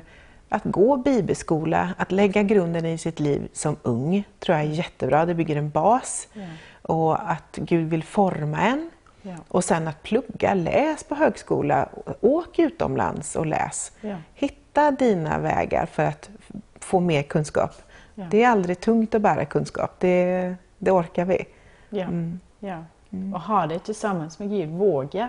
att 0.53 0.65
gå 0.65 0.97
bibelskola, 0.97 1.95
att 1.99 2.13
lägga 2.13 2.43
grunden 2.43 2.87
i 2.87 2.99
sitt 2.99 3.21
liv 3.21 3.49
som 3.53 3.77
ung, 3.83 4.25
tror 4.41 4.59
jag 4.59 4.67
är 4.67 4.71
jättebra. 4.71 5.27
Det 5.27 5.35
bygger 5.35 5.57
en 5.57 5.71
bas. 5.71 6.29
Ja. 6.33 6.47
Och 6.83 7.31
att 7.31 7.57
Gud 7.57 7.91
vill 7.91 8.05
forma 8.05 8.61
en. 8.61 8.91
Ja. 9.23 9.37
Och 9.49 9.65
sen 9.65 9.89
att 9.89 10.03
plugga, 10.03 10.55
läs 10.55 11.05
på 11.05 11.15
högskola, 11.15 11.89
åk 12.21 12.59
utomlands 12.59 13.37
och 13.37 13.47
läs. 13.47 13.93
Ja. 14.01 14.17
Hitta 14.35 14.91
dina 14.91 15.39
vägar 15.39 15.87
för 15.87 16.03
att 16.03 16.31
få 16.81 17.01
mer 17.01 17.23
kunskap. 17.23 17.71
Det 18.15 18.43
är 18.43 18.49
aldrig 18.49 18.81
tungt 18.81 19.15
att 19.15 19.23
bära 19.23 19.45
kunskap, 19.45 19.91
det, 19.99 20.55
det 20.79 20.91
orkar 20.91 21.25
vi. 21.25 21.45
Ja. 21.91 22.05
Mm. 22.05 22.41
Ja. 22.59 22.85
Och 23.35 23.41
ha 23.41 23.67
det 23.67 23.79
tillsammans 23.79 24.39
med 24.39 24.51
Gud. 24.51 24.69
Våga 24.69 25.29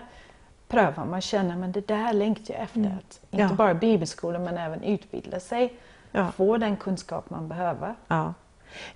pröva. 0.73 1.05
Man 1.05 1.21
känner 1.21 1.55
men 1.55 1.71
det 1.71 1.87
där 1.87 2.13
längtar 2.13 2.53
jag 2.53 2.63
efter. 2.63 2.79
Att 2.79 2.85
inte 2.85 3.37
Mm. 3.37 3.47
Ja. 3.49 3.55
bara 3.55 3.73
bibelskola 3.73 4.39
men 4.39 4.57
även 4.57 4.83
utbilda 4.83 5.39
sig. 5.39 5.73
Ja. 6.11 6.31
Få 6.31 6.57
den 6.57 6.75
kunskap 6.77 7.29
man 7.29 7.47
behöver. 7.47 7.95
Ja. 8.07 8.33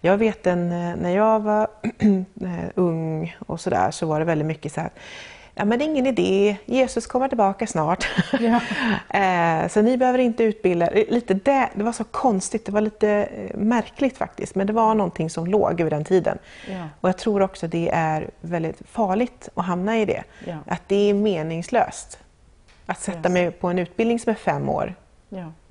Jag 0.02 0.18
vet 0.18 0.48
en, 0.48 0.72
eh, 0.72 0.96
när 0.96 1.10
jag 1.10 1.40
var 1.40 1.68
eh, 2.42 2.70
ung 2.76 3.36
och 3.48 3.60
sådär 3.60 3.92
så 3.92 4.06
var 4.08 4.20
det 4.20 4.26
väldigt 4.26 4.48
mycket 4.48 4.72
så 4.74 4.82
här 4.82 4.90
Ja 5.58 5.66
men 5.66 5.80
det 5.80 5.86
är 5.86 5.88
ingen 5.88 6.08
idé, 6.08 6.58
Jesus 6.66 7.08
kommer 7.08 7.28
tillbaka 7.28 7.68
snart. 7.68 8.08
Ja. 8.40 8.62
eh, 9.20 9.68
så 9.68 9.82
ni 9.82 9.98
behöver 9.98 10.20
inte 10.20 10.44
utbilda 10.44 10.90
lite 10.90 11.34
det, 11.34 11.70
det 11.74 11.84
var 11.84 11.92
så 11.92 12.04
konstigt, 12.04 12.66
det 12.66 12.72
var 12.72 12.82
lite 12.82 13.10
eh, 13.10 13.58
märkligt 13.58 14.18
faktiskt. 14.18 14.56
Men 14.56 14.68
det 14.68 14.74
var 14.74 14.96
någonting 14.96 15.30
som 15.30 15.48
låg 15.48 15.82
över 15.82 15.92
den 15.92 16.04
tiden. 16.04 16.38
Ja. 16.70 16.88
Och 17.02 17.10
jag 17.10 17.18
tror 17.18 17.42
också 17.42 17.68
det 17.68 17.90
är 17.94 18.30
väldigt 18.42 18.82
farligt 18.90 19.50
att 19.54 19.66
hamna 19.66 19.98
i 19.98 20.06
det. 20.06 20.24
Ja. 20.46 20.58
Att 20.68 20.82
det 20.88 21.10
är 21.10 21.14
meningslöst. 21.14 22.20
Att 22.86 23.00
sätta 23.00 23.30
mig 23.30 23.52
på 23.52 23.68
en 23.68 23.80
utbildning 23.80 24.20
som 24.20 24.30
är 24.32 24.36
fem 24.36 24.70
år, 24.70 24.96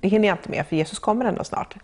det 0.00 0.08
hinner 0.08 0.28
jag 0.28 0.34
inte 0.34 0.50
med 0.50 0.66
för 0.66 0.76
Jesus 0.76 0.98
kommer 0.98 1.24
ändå 1.24 1.44
snart. 1.44 1.74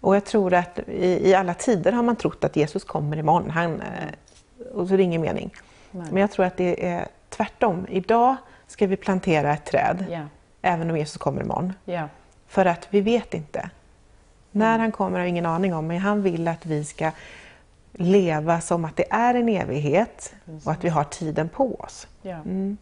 Och 0.00 0.16
jag 0.16 0.24
tror 0.24 0.54
att 0.54 0.78
i, 0.88 1.28
i 1.30 1.34
alla 1.34 1.54
tider 1.54 1.92
har 1.92 2.02
man 2.02 2.16
trott 2.16 2.44
att 2.44 2.56
Jesus 2.56 2.84
kommer 2.84 3.16
imorgon. 3.16 3.50
Han, 3.50 3.80
eh, 3.80 4.68
och 4.74 4.88
så 4.88 4.94
är 4.94 4.98
det 4.98 5.02
ingen 5.02 5.20
mening. 5.20 5.54
Nej. 5.90 6.06
Men 6.10 6.20
jag 6.20 6.30
tror 6.30 6.46
att 6.46 6.56
det 6.56 6.86
är 6.86 7.08
tvärtom. 7.36 7.86
Idag 7.88 8.36
ska 8.66 8.86
vi 8.86 8.96
plantera 8.96 9.52
ett 9.52 9.64
träd, 9.64 10.04
Ja. 10.10 10.20
även 10.62 10.90
om 10.90 10.96
Jesus 10.96 11.16
kommer 11.16 11.42
imorgon. 11.42 11.72
Ja. 11.84 12.08
För 12.46 12.66
att 12.66 12.86
vi 12.90 13.00
vet 13.00 13.34
inte. 13.34 13.70
När 14.50 14.78
han 14.78 14.92
kommer 14.92 15.18
har 15.18 15.24
vi 15.24 15.28
ingen 15.30 15.46
aning 15.46 15.74
om, 15.74 15.86
men 15.86 15.98
han 15.98 16.22
vill 16.22 16.48
att 16.48 16.66
vi 16.66 16.84
ska 16.84 17.10
leva 17.92 18.60
som 18.60 18.84
att 18.84 18.96
det 18.96 19.12
är 19.12 19.34
en 19.34 19.48
evighet 19.48 20.34
och 20.64 20.72
att 20.72 20.84
vi 20.84 20.88
har 20.88 21.04
tiden 21.04 21.48
på 21.48 21.74
oss. 21.80 22.06
Ja. 22.22 22.34
Mm. 22.36 22.78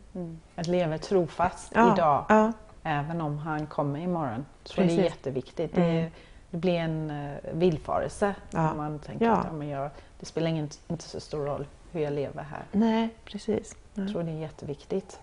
Att 0.56 0.66
leva 0.66 0.98
trofast 0.98 1.72
Ja, 1.74 1.94
idag, 1.94 2.24
ja. 2.28 2.52
även 2.82 3.20
om 3.20 3.38
han 3.38 3.66
kommer 3.66 3.98
imorgon. 4.00 4.46
Jag 4.62 4.70
tror 4.72 4.84
det 4.84 4.92
är 4.92 5.02
jätteviktigt. 5.04 5.74
Det, 5.74 5.82
Mm. 5.82 6.10
det 6.50 6.56
blir 6.58 6.74
en 6.78 7.10
uh, 7.10 7.32
villfarelse 7.54 8.34
Ja. 8.50 8.62
när 8.62 8.74
man 8.74 8.98
tänker 8.98 9.30
att 9.30 9.44
ja, 9.44 9.52
men 9.52 9.68
jag, 9.68 9.90
det 10.20 10.26
spelar 10.26 10.48
ingen, 10.48 10.68
inte 10.88 11.04
så 11.04 11.20
stor 11.20 11.44
roll 11.46 11.66
hur 11.94 12.00
jag 12.00 12.12
lever 12.12 12.42
här. 12.42 12.62
Nej, 12.72 13.08
precis. 13.24 13.76
Jag 13.94 14.08
tror 14.08 14.22
det 14.22 14.30
är 14.30 14.38
jätteviktigt. 14.38 15.20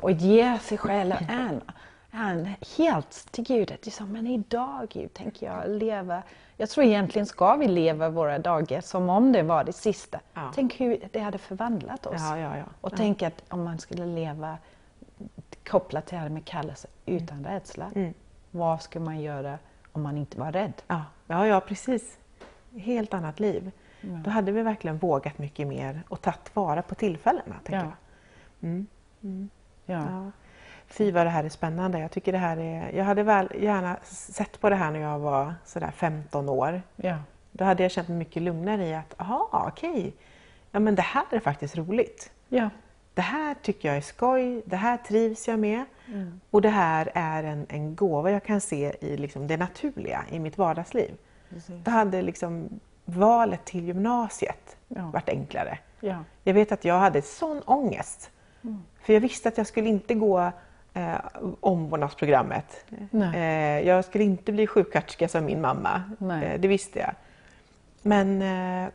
Och 0.00 0.10
ge 0.10 0.58
sig 0.58 0.78
själv 0.78 1.14
en, 1.28 1.60
en 2.10 2.48
helt 2.76 3.32
till 3.32 3.44
Gud. 3.44 3.72
Att 3.72 3.84
liksom, 3.84 4.12
men 4.12 4.26
idag 4.26 4.88
Gud 4.90 5.14
tänker 5.14 5.46
jag 5.46 5.70
leva. 5.70 6.22
Jag 6.56 6.70
tror 6.70 6.86
egentligen 6.86 7.26
ska 7.26 7.56
vi 7.56 7.68
leva 7.68 8.08
våra 8.08 8.38
dagar 8.38 8.80
som 8.80 9.08
om 9.08 9.32
det 9.32 9.42
var 9.42 9.64
det 9.64 9.72
sista. 9.72 10.20
Ja. 10.34 10.52
Tänk 10.54 10.80
hur 10.80 11.08
det 11.12 11.20
hade 11.20 11.38
förvandlat 11.38 12.06
oss. 12.06 12.20
Ja, 12.20 12.38
ja. 12.38 12.64
Och 12.80 12.96
tänk 12.96 13.22
att 13.22 13.42
om 13.48 13.64
man 13.64 13.78
skulle 13.78 14.06
leva 14.06 14.58
kopplat 15.68 16.06
till 16.06 16.16
det 16.16 16.22
här 16.22 16.28
med 16.28 16.44
kallelse 16.44 16.88
utan 17.06 17.44
rädsla. 17.44 17.90
Mm. 17.94 18.14
Vad 18.50 18.82
skulle 18.82 19.04
man 19.04 19.20
göra 19.20 19.58
om 19.92 20.02
man 20.02 20.18
inte 20.18 20.38
var 20.38 20.52
rädd? 20.52 20.72
Ja, 20.86 21.04
ja, 21.26 21.46
ja, 21.46 21.60
precis. 21.60 22.18
Helt 22.76 23.14
annat 23.14 23.40
liv. 23.40 23.70
Då 24.24 24.30
hade 24.30 24.52
vi 24.52 24.62
verkligen 24.62 24.98
vågat 24.98 25.38
mycket 25.38 25.66
mer 25.68 26.02
och 26.08 26.20
tagit 26.22 26.56
vara 26.56 26.82
på 26.82 26.94
tillfällena. 26.94 27.54
Tänker 27.64 27.72
Ja. 27.86 27.92
jag. 28.60 28.68
Mm. 28.70 29.48
Ja. 29.86 29.94
Ja. 30.10 30.30
Fy 30.86 31.10
vad 31.10 31.26
det 31.26 31.30
här 31.30 31.44
är 31.44 31.48
spännande. 31.48 31.98
Jag, 31.98 32.10
tycker 32.10 32.32
det 32.32 32.38
här 32.38 32.56
är, 32.56 32.92
jag 32.92 33.04
hade 33.04 33.22
väl 33.22 33.48
gärna 33.60 33.96
sett 34.04 34.60
på 34.60 34.70
det 34.70 34.76
här 34.76 34.90
när 34.90 35.00
jag 35.00 35.18
var 35.18 35.54
sådär 35.64 35.90
15 35.90 36.48
år. 36.48 36.82
Ja. 36.96 37.18
Då 37.52 37.64
hade 37.64 37.82
jag 37.82 37.92
känt 37.92 38.08
mig 38.08 38.16
mycket 38.18 38.42
lugnare 38.42 38.86
i 38.86 38.94
att, 38.94 39.14
aha, 39.20 39.48
okej, 39.72 40.14
ja 40.70 40.80
men 40.80 40.94
det 40.94 41.02
här 41.02 41.24
är 41.30 41.40
faktiskt 41.40 41.76
roligt. 41.76 42.30
Ja. 42.48 42.70
Det 43.14 43.22
här 43.22 43.54
tycker 43.62 43.88
jag 43.88 43.96
är 43.96 44.00
skoj, 44.00 44.62
det 44.66 44.76
här 44.76 44.96
trivs 44.96 45.48
jag 45.48 45.58
med 45.58 45.84
Mm. 46.08 46.40
och 46.50 46.62
det 46.62 46.68
här 46.68 47.10
är 47.14 47.44
en, 47.44 47.66
en 47.68 47.94
gåva 47.96 48.30
jag 48.30 48.44
kan 48.44 48.60
se 48.60 48.92
i 49.00 49.16
liksom 49.16 49.46
det 49.46 49.56
naturliga 49.56 50.24
i 50.30 50.38
mitt 50.38 50.58
vardagsliv. 50.58 51.10
Precis. 51.48 51.84
Då 51.84 51.90
hade 51.90 52.22
liksom 52.22 52.80
valet 53.06 53.64
till 53.64 53.84
gymnasiet 53.84 54.76
Ja. 54.88 55.10
varit 55.12 55.28
enklare. 55.28 55.78
Ja. 56.00 56.16
Jag 56.44 56.54
vet 56.54 56.72
att 56.72 56.84
jag 56.84 56.98
hade 56.98 57.22
sån 57.22 57.62
ångest. 57.62 58.30
Mm. 58.64 58.82
För 59.00 59.12
jag 59.12 59.20
visste 59.20 59.48
att 59.48 59.58
jag 59.58 59.66
skulle 59.66 59.88
inte 59.88 60.14
gå 60.14 60.50
eh, 60.94 61.14
omvårdnadsprogrammet. 61.60 62.84
Eh, 63.34 63.80
jag 63.80 64.04
skulle 64.04 64.24
inte 64.24 64.52
bli 64.52 64.66
sjuksköterska 64.66 65.28
som 65.28 65.44
min 65.44 65.60
mamma. 65.60 66.02
Eh, 66.20 66.60
det 66.60 66.68
visste 66.68 66.98
jag. 66.98 67.10
Men 68.02 68.42
eh, 68.42 68.88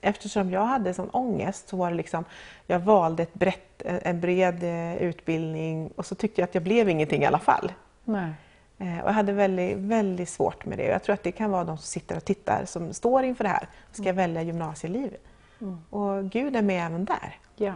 eftersom 0.00 0.50
jag 0.50 0.64
hade 0.66 0.94
sån 0.94 1.10
ångest 1.10 1.68
så 1.68 1.76
var 1.76 1.90
det 1.90 1.96
liksom, 1.96 2.24
jag 2.66 2.78
valde 2.78 3.22
ett 3.22 3.34
brett, 3.34 3.82
en 3.84 4.20
bred 4.20 4.62
eh, 4.64 5.02
utbildning 5.02 5.90
och 5.96 6.06
så 6.06 6.14
tyckte 6.14 6.40
jag 6.40 6.48
att 6.48 6.54
jag 6.54 6.64
blev 6.64 6.88
ingenting 6.88 7.22
i 7.22 7.26
alla 7.26 7.38
fall. 7.38 7.72
Nej. 8.04 8.32
Eh, 8.80 9.00
och 9.00 9.08
jag 9.08 9.12
hade 9.12 9.32
väldigt, 9.32 9.76
väldigt 9.78 10.28
svårt 10.28 10.66
med 10.66 10.78
det. 10.78 10.84
Jag 10.84 11.02
tror 11.02 11.14
att 11.14 11.22
det 11.22 11.32
kan 11.32 11.50
vara 11.50 11.64
de 11.64 11.76
som 11.76 11.86
sitter 11.86 12.16
och 12.16 12.24
tittar 12.24 12.64
som 12.64 12.92
står 12.92 13.24
inför 13.24 13.44
det 13.44 13.50
här. 13.50 13.68
Ska 13.92 14.12
välja 14.12 14.42
gymnasielivet. 14.42 15.22
Mm. 15.60 15.78
Och 15.90 16.30
Gud 16.30 16.56
är 16.56 16.62
med 16.62 16.86
även 16.86 17.04
där. 17.04 17.38
Ja. 17.56 17.74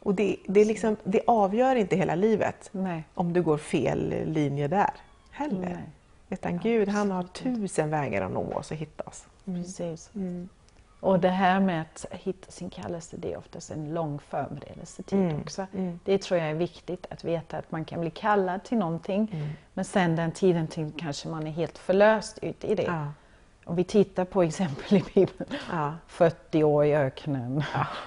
Och 0.00 0.14
det, 0.14 0.36
det, 0.46 0.60
är 0.60 0.64
liksom, 0.64 0.96
det 1.04 1.20
avgör 1.26 1.76
inte 1.76 1.96
hela 1.96 2.14
livet 2.14 2.68
Nej. 2.72 3.04
om 3.14 3.32
du 3.32 3.42
går 3.42 3.58
fel 3.58 4.14
linje 4.26 4.68
där 4.68 4.90
heller. 5.30 5.68
Nej. 5.68 5.88
Utan 6.28 6.58
Gud 6.58 6.88
han 6.88 7.10
har 7.10 7.22
tusen 7.22 7.90
vägar 7.90 8.22
att 8.22 8.32
nå 8.32 8.52
oss 8.52 8.70
och 8.70 8.76
hitta 8.76 9.04
oss. 9.04 9.26
Precis. 9.44 10.10
Och 11.04 11.20
det 11.20 11.28
här 11.28 11.60
med 11.60 11.80
att 11.80 12.06
hitta 12.10 12.50
sin 12.50 12.70
kallelse, 12.70 13.16
det 13.16 13.32
är 13.32 13.38
oftast 13.38 13.70
en 13.70 13.94
lång 13.94 14.18
förberedelsetid 14.18 15.18
Mm. 15.18 15.40
också. 15.40 15.66
Mm. 15.74 16.00
Det 16.04 16.18
tror 16.22 16.40
jag 16.40 16.50
är 16.50 16.54
viktigt 16.54 17.06
att 17.10 17.24
veta 17.24 17.56
att 17.58 17.70
man 17.72 17.84
kan 17.84 18.00
bli 18.00 18.10
kallad 18.10 18.64
till 18.64 18.78
någonting 18.78 19.30
Mm. 19.32 19.48
men 19.74 19.84
sen 19.84 20.16
den 20.16 20.32
tiden 20.32 20.66
till 20.66 20.92
kanske 20.98 21.28
man 21.28 21.46
är 21.46 21.50
helt 21.50 21.78
förlöst 21.78 22.38
ute 22.42 22.66
i 22.66 22.74
det. 22.74 22.82
Ja. 22.82 23.06
Om 23.64 23.76
vi 23.76 23.84
tittar 23.84 24.24
på 24.24 24.42
exempel 24.42 24.96
i 24.98 25.04
Bibeln, 25.14 25.50
Ja. 25.72 25.92
40 26.06 26.64
år 26.64 26.84
i 26.84 26.94
öknen, 26.94 27.62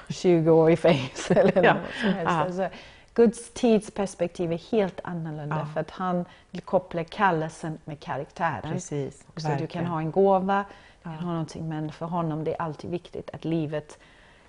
20 0.10 0.52
år 0.52 0.72
i 0.72 0.78
fängelse 0.78 1.34
eller 1.34 1.64
Ja. 1.64 1.74
något 1.74 1.82
som 2.02 2.14
helst. 2.14 2.32
Ja. 2.32 2.44
Alltså, 2.44 2.70
Guds 3.14 3.54
tidsperspektiv 3.54 4.52
är 4.54 4.72
helt 4.72 5.00
annorlunda 5.04 5.58
Ja. 5.60 5.66
för 5.74 5.82
att 5.82 5.92
han 5.92 6.26
vill 6.52 6.62
koppla 6.62 7.04
kallelsen 7.04 7.78
med 7.86 8.00
karaktären. 8.00 8.72
Precis. 8.74 9.26
Så 9.38 9.48
du 9.60 9.68
kan 9.68 9.86
ha 9.86 10.00
en 10.00 10.12
gåva, 10.12 10.66
Ja. 11.12 11.26
ha 11.26 11.32
någonting, 11.32 11.70
men 11.70 11.92
för 11.92 12.06
honom 12.06 12.44
det 12.44 12.52
är 12.54 12.62
alltid 12.62 12.90
viktigt 12.92 13.30
att 13.34 13.46
livet, 13.46 14.00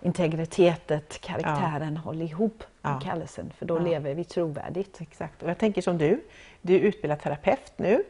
integriteten, 0.00 1.00
karaktären 1.20 1.96
håller 1.96 2.24
ihop 2.24 2.64
med 2.82 2.92
Ja. 2.92 3.00
kallelsen, 3.00 3.52
för 3.58 3.66
då 3.66 3.76
Ja. 3.76 3.80
lever 3.82 4.14
vi 4.14 4.24
trovärdigt. 4.24 5.00
Exakt. 5.00 5.42
Och 5.42 5.50
jag 5.50 5.58
tänker 5.58 5.82
som 5.82 5.98
du, 5.98 6.20
du 6.62 6.74
är 6.74 6.78
utbildad 6.80 7.20
terapeut 7.20 7.72
nu. 7.76 8.02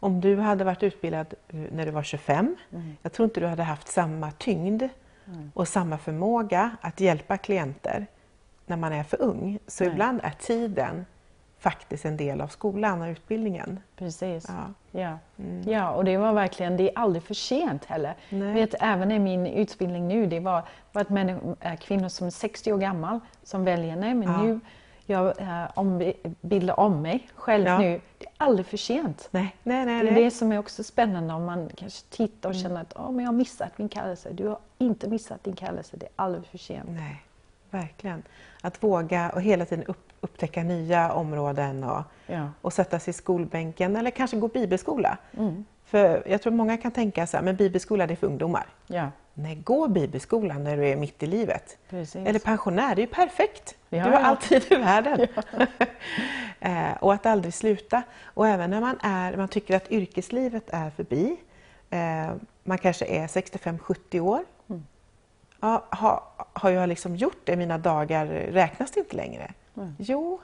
Om 0.00 0.20
du 0.20 0.36
hade 0.36 0.64
varit 0.64 0.82
utbildad 0.82 1.34
eh, 1.48 1.56
när 1.72 1.86
du 1.86 1.92
var 1.92 2.02
25, 2.02 2.56
Mm. 2.72 2.96
jag 3.02 3.12
tror 3.12 3.24
inte 3.24 3.40
du 3.40 3.46
hade 3.46 3.62
haft 3.62 3.88
samma 3.88 4.30
tyngd 4.30 4.82
Mm. 5.26 5.52
och 5.54 5.68
samma 5.68 5.98
förmåga 5.98 6.76
att 6.80 7.00
hjälpa 7.00 7.36
klienter 7.36 8.06
när 8.66 8.76
man 8.76 8.92
är 8.92 9.02
för 9.02 9.22
ung. 9.22 9.58
Så 9.66 9.84
Nej. 9.84 9.92
ibland 9.92 10.20
är 10.22 10.30
tiden 10.30 11.06
faktiskt 11.58 12.04
en 12.04 12.16
del 12.16 12.40
av 12.40 12.48
skolan 12.48 13.02
och 13.02 13.08
utbildningen. 13.08 13.80
Precis. 13.96 14.46
Ja. 14.48 15.00
Ja. 15.00 15.18
Mm. 15.38 15.62
ja, 15.72 15.90
och 15.90 16.04
det 16.04 16.16
var 16.16 16.32
verkligen, 16.32 16.76
det 16.76 16.90
är 16.90 16.98
aldrig 16.98 17.22
för 17.22 17.34
sent 17.34 17.84
heller. 17.84 18.14
Nej. 18.30 18.54
Vet, 18.54 18.74
även 18.80 19.12
i 19.12 19.18
min 19.18 19.46
utbildning 19.46 20.08
nu, 20.08 20.26
det 20.26 20.40
var, 20.40 20.62
var 20.92 21.02
att 21.02 21.10
människor, 21.10 21.56
äh, 21.60 21.76
kvinnor 21.76 22.08
som 22.08 22.26
är 22.26 22.30
60 22.30 22.72
år 22.72 22.78
gammal 22.78 23.20
som 23.42 23.64
väljer, 23.64 23.96
nej 23.96 24.14
men 24.14 24.28
Ja. 24.32 24.42
nu, 24.42 24.60
jag 25.06 25.40
äh, 25.40 25.64
ombildar 25.74 26.80
om 26.80 27.02
mig 27.02 27.28
själv 27.34 27.66
Ja. 27.66 27.78
nu. 27.78 28.00
Det 28.18 28.26
är 28.26 28.32
aldrig 28.36 28.66
för 28.66 28.76
sent. 28.76 29.28
Nej, 29.30 29.56
nej, 29.62 29.86
nej. 29.86 30.02
Det 30.02 30.08
är 30.08 30.12
nej. 30.12 30.24
det 30.24 30.30
som 30.30 30.52
är 30.52 30.58
också 30.58 30.84
spännande 30.84 31.34
om 31.34 31.44
man 31.44 31.70
kanske 31.76 32.06
tittar 32.16 32.48
och 32.48 32.54
Mm. 32.54 32.62
känner 32.62 32.80
att 32.80 32.92
oh, 32.96 33.10
men 33.10 33.24
jag 33.24 33.32
har 33.32 33.36
missat 33.36 33.78
min 33.78 33.88
kallelse. 33.88 34.28
Du 34.32 34.46
har 34.46 34.58
inte 34.78 35.08
missat 35.08 35.44
din 35.44 35.56
kallelse, 35.56 35.96
det 35.96 36.06
är 36.06 36.12
aldrig 36.16 36.46
för 36.46 36.58
sent. 36.58 36.88
nej. 36.88 37.22
Verkligen. 37.70 38.22
Att 38.60 38.82
våga 38.82 39.30
och 39.34 39.42
hela 39.42 39.64
tiden 39.64 39.84
upp, 39.84 40.07
upptäcka 40.20 40.62
nya 40.62 41.12
områden 41.12 41.84
och, 41.84 42.02
Ja. 42.26 42.48
och 42.60 42.72
sätta 42.72 42.98
sig 42.98 43.10
i 43.10 43.14
skolbänken 43.14 43.96
eller 43.96 44.10
kanske 44.10 44.36
gå 44.36 44.48
bibelskola. 44.48 45.18
Mm. 45.36 45.64
För 45.84 46.22
jag 46.26 46.42
tror 46.42 46.52
många 46.52 46.76
kan 46.76 46.90
tänka 46.92 47.26
så 47.26 47.36
här, 47.36 47.44
men 47.44 47.56
bibelskola 47.56 48.06
det 48.06 48.14
är 48.14 48.16
för 48.16 48.26
ungdomar. 48.26 48.66
ja, 48.86 49.10
Nej, 49.34 49.54
gå 49.54 49.88
bibelskolan 49.88 50.64
när 50.64 50.76
du 50.76 50.88
är 50.88 50.96
mitt 50.96 51.22
i 51.22 51.26
livet. 51.26 51.78
precis. 51.90 52.26
Eller 52.26 52.38
pensionär, 52.38 52.94
det 52.94 53.02
är 53.02 53.06
ju 53.06 53.12
perfekt. 53.12 53.76
Ja, 53.88 54.04
du 54.04 54.10
har 54.10 54.20
ja. 54.20 54.26
all 54.26 54.36
tid 54.36 54.64
i 54.70 54.74
världen. 54.74 55.20
eh, 56.60 56.92
och 57.00 57.14
att 57.14 57.26
aldrig 57.26 57.54
sluta. 57.54 58.02
Och 58.24 58.48
även 58.48 58.70
när 58.70 58.80
man, 58.80 58.98
är, 59.02 59.36
man 59.36 59.48
tycker 59.48 59.76
att 59.76 59.90
yrkeslivet 59.90 60.64
är 60.70 60.90
förbi, 60.90 61.36
eh, 61.90 62.32
man 62.64 62.78
kanske 62.78 63.06
är 63.06 63.26
65-70 63.26 64.20
år. 64.20 64.44
Mm. 64.70 64.86
Ja, 65.60 65.84
ha, 65.90 66.32
har 66.52 66.70
jag 66.70 66.88
liksom 66.88 67.16
gjort 67.16 67.40
det 67.44 67.56
mina 67.56 67.78
dagar, 67.78 68.26
räknas 68.26 68.90
det 68.90 69.00
inte 69.00 69.16
längre? 69.16 69.52
Mm. 69.80 69.94
Jo, 69.98 70.40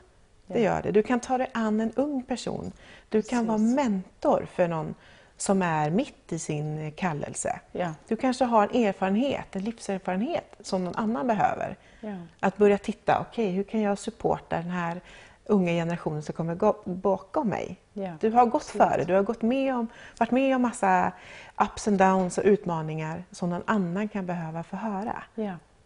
det 0.47 0.61
gör 0.61 0.83
det. 0.83 0.91
Du 0.93 1.03
kan 1.03 1.21
ta 1.21 1.39
dig 1.39 1.51
an 1.55 1.81
en 1.81 1.93
ung 1.93 2.23
person. 2.23 2.73
Du 3.09 3.23
kan 3.23 3.47
vara 3.47 3.59
Precis. 3.59 3.77
mentor 3.77 4.47
för 4.55 4.69
någon 4.69 4.95
som 5.37 5.63
är 5.63 5.91
mitt 5.91 6.33
i 6.33 6.39
sin 6.39 6.93
kallelse. 6.93 7.61
Ja, 7.73 7.95
Du 8.09 8.17
kanske 8.17 8.45
har 8.45 8.69
en 8.73 8.85
erfarenhet, 8.85 9.57
en 9.57 9.63
livserfarenhet 9.65 10.55
som 10.61 10.85
någon 10.85 10.97
annan 10.97 11.27
behöver. 11.27 11.77
ja. 12.01 12.17
Att 12.41 12.57
börja 12.57 12.79
titta, 12.79 13.21
okej 13.31 13.51
hur 13.51 13.63
kan 13.65 13.81
jag 13.81 13.99
supporta 13.99 14.57
den 14.57 14.71
här 14.71 15.01
unga 15.47 15.73
generationen 15.73 16.23
som 16.23 16.35
kommer 16.35 16.75
bakom 16.85 17.49
mig? 17.49 17.77
ja. 17.93 18.13
Du 18.21 18.31
har 18.31 18.47
gått 18.47 18.63
Absolut. 18.63 18.89
före, 18.89 19.05
du 19.05 19.15
har 19.15 19.23
gått 19.23 19.43
med 19.43 19.75
om, 19.75 19.89
varit 20.19 20.31
med 20.31 20.57
om 20.57 20.63
massa 20.63 21.13
ups 21.61 21.89
and 21.89 21.99
downs 21.99 22.39
och 22.39 22.45
utmaningar 22.45 23.25
som 23.31 23.51
någon 23.51 23.63
annan 23.67 24.09
kan 24.09 24.27
behöva 24.27 24.63
få 24.63 24.77
höra. 24.77 25.23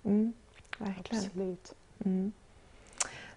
Mm, 0.04 0.32
verkligen. 0.78 1.24
absolut. 1.24 1.74
Mm. 2.04 2.32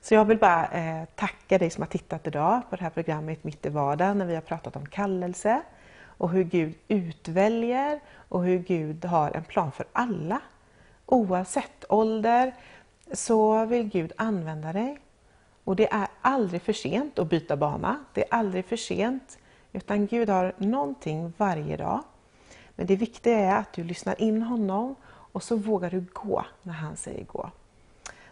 Så 0.02 0.14
jag 0.14 0.26
vill 0.26 0.38
bara 0.38 0.68
eh, 0.68 1.06
tacka 1.16 1.58
dig 1.58 1.70
som 1.70 1.82
har 1.82 1.88
tittat 1.88 2.28
idag 2.28 2.62
på 2.70 2.76
det 2.76 2.84
här 2.84 2.90
programmet 2.90 3.44
Mitt 3.44 3.66
i 3.66 3.70
vardagen 3.70 4.18
när 4.18 4.26
vi 4.26 4.36
har 4.36 4.42
pratat 4.42 4.76
om 4.76 4.86
kallelse 4.86 5.62
och 6.04 6.30
hur 6.30 6.44
Gud 6.44 6.74
utväljer 6.88 8.00
och 8.16 8.44
hur 8.44 8.60
Gud 8.60 9.06
har 9.06 9.32
en 9.32 9.44
plan 9.44 9.72
för 9.72 9.86
alla. 9.94 10.42
Oavsett 11.06 11.86
ålder 11.90 12.54
så 13.12 13.66
vill 13.66 13.90
Gud 13.90 14.12
använda 14.18 14.74
dig. 14.74 15.00
Och 15.64 15.76
det 15.76 15.94
är 15.94 16.08
aldrig 16.22 16.62
för 16.62 16.74
sent 16.74 17.20
att 17.20 17.30
byta 17.30 17.58
bana. 17.58 18.06
Det 18.14 18.22
är 18.22 18.38
aldrig 18.38 18.66
för 18.66 18.76
sent. 18.76 19.40
Utan 19.74 20.08
Gud 20.08 20.30
har 20.30 20.54
någonting 20.58 21.34
varje 21.38 21.78
dag. 21.78 22.04
Men 22.76 22.88
det 22.88 22.96
viktiga 22.96 23.40
är 23.40 23.56
att 23.56 23.74
du 23.74 23.84
lyssnar 23.84 24.22
in 24.22 24.42
honom 24.42 24.96
och 25.06 25.44
så 25.44 25.56
vågar 25.56 25.90
du 25.90 26.06
gå 26.14 26.46
när 26.64 26.74
han 26.74 26.96
säger 26.96 27.26
gå. 27.26 27.50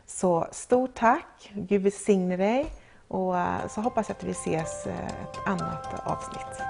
Så 0.09 0.47
stort 0.51 0.95
tack, 0.95 1.51
Gud 1.53 1.81
välsigne 1.81 2.37
dig 2.37 2.65
och 3.07 3.37
eh, 3.37 3.67
så 3.67 3.81
hoppas 3.81 4.09
jag 4.09 4.15
att 4.15 4.23
vi 4.23 4.31
ses 4.31 4.87
eh, 4.87 5.05
ett 5.05 5.37
annat 5.45 6.01
avsnitt. 6.05 6.61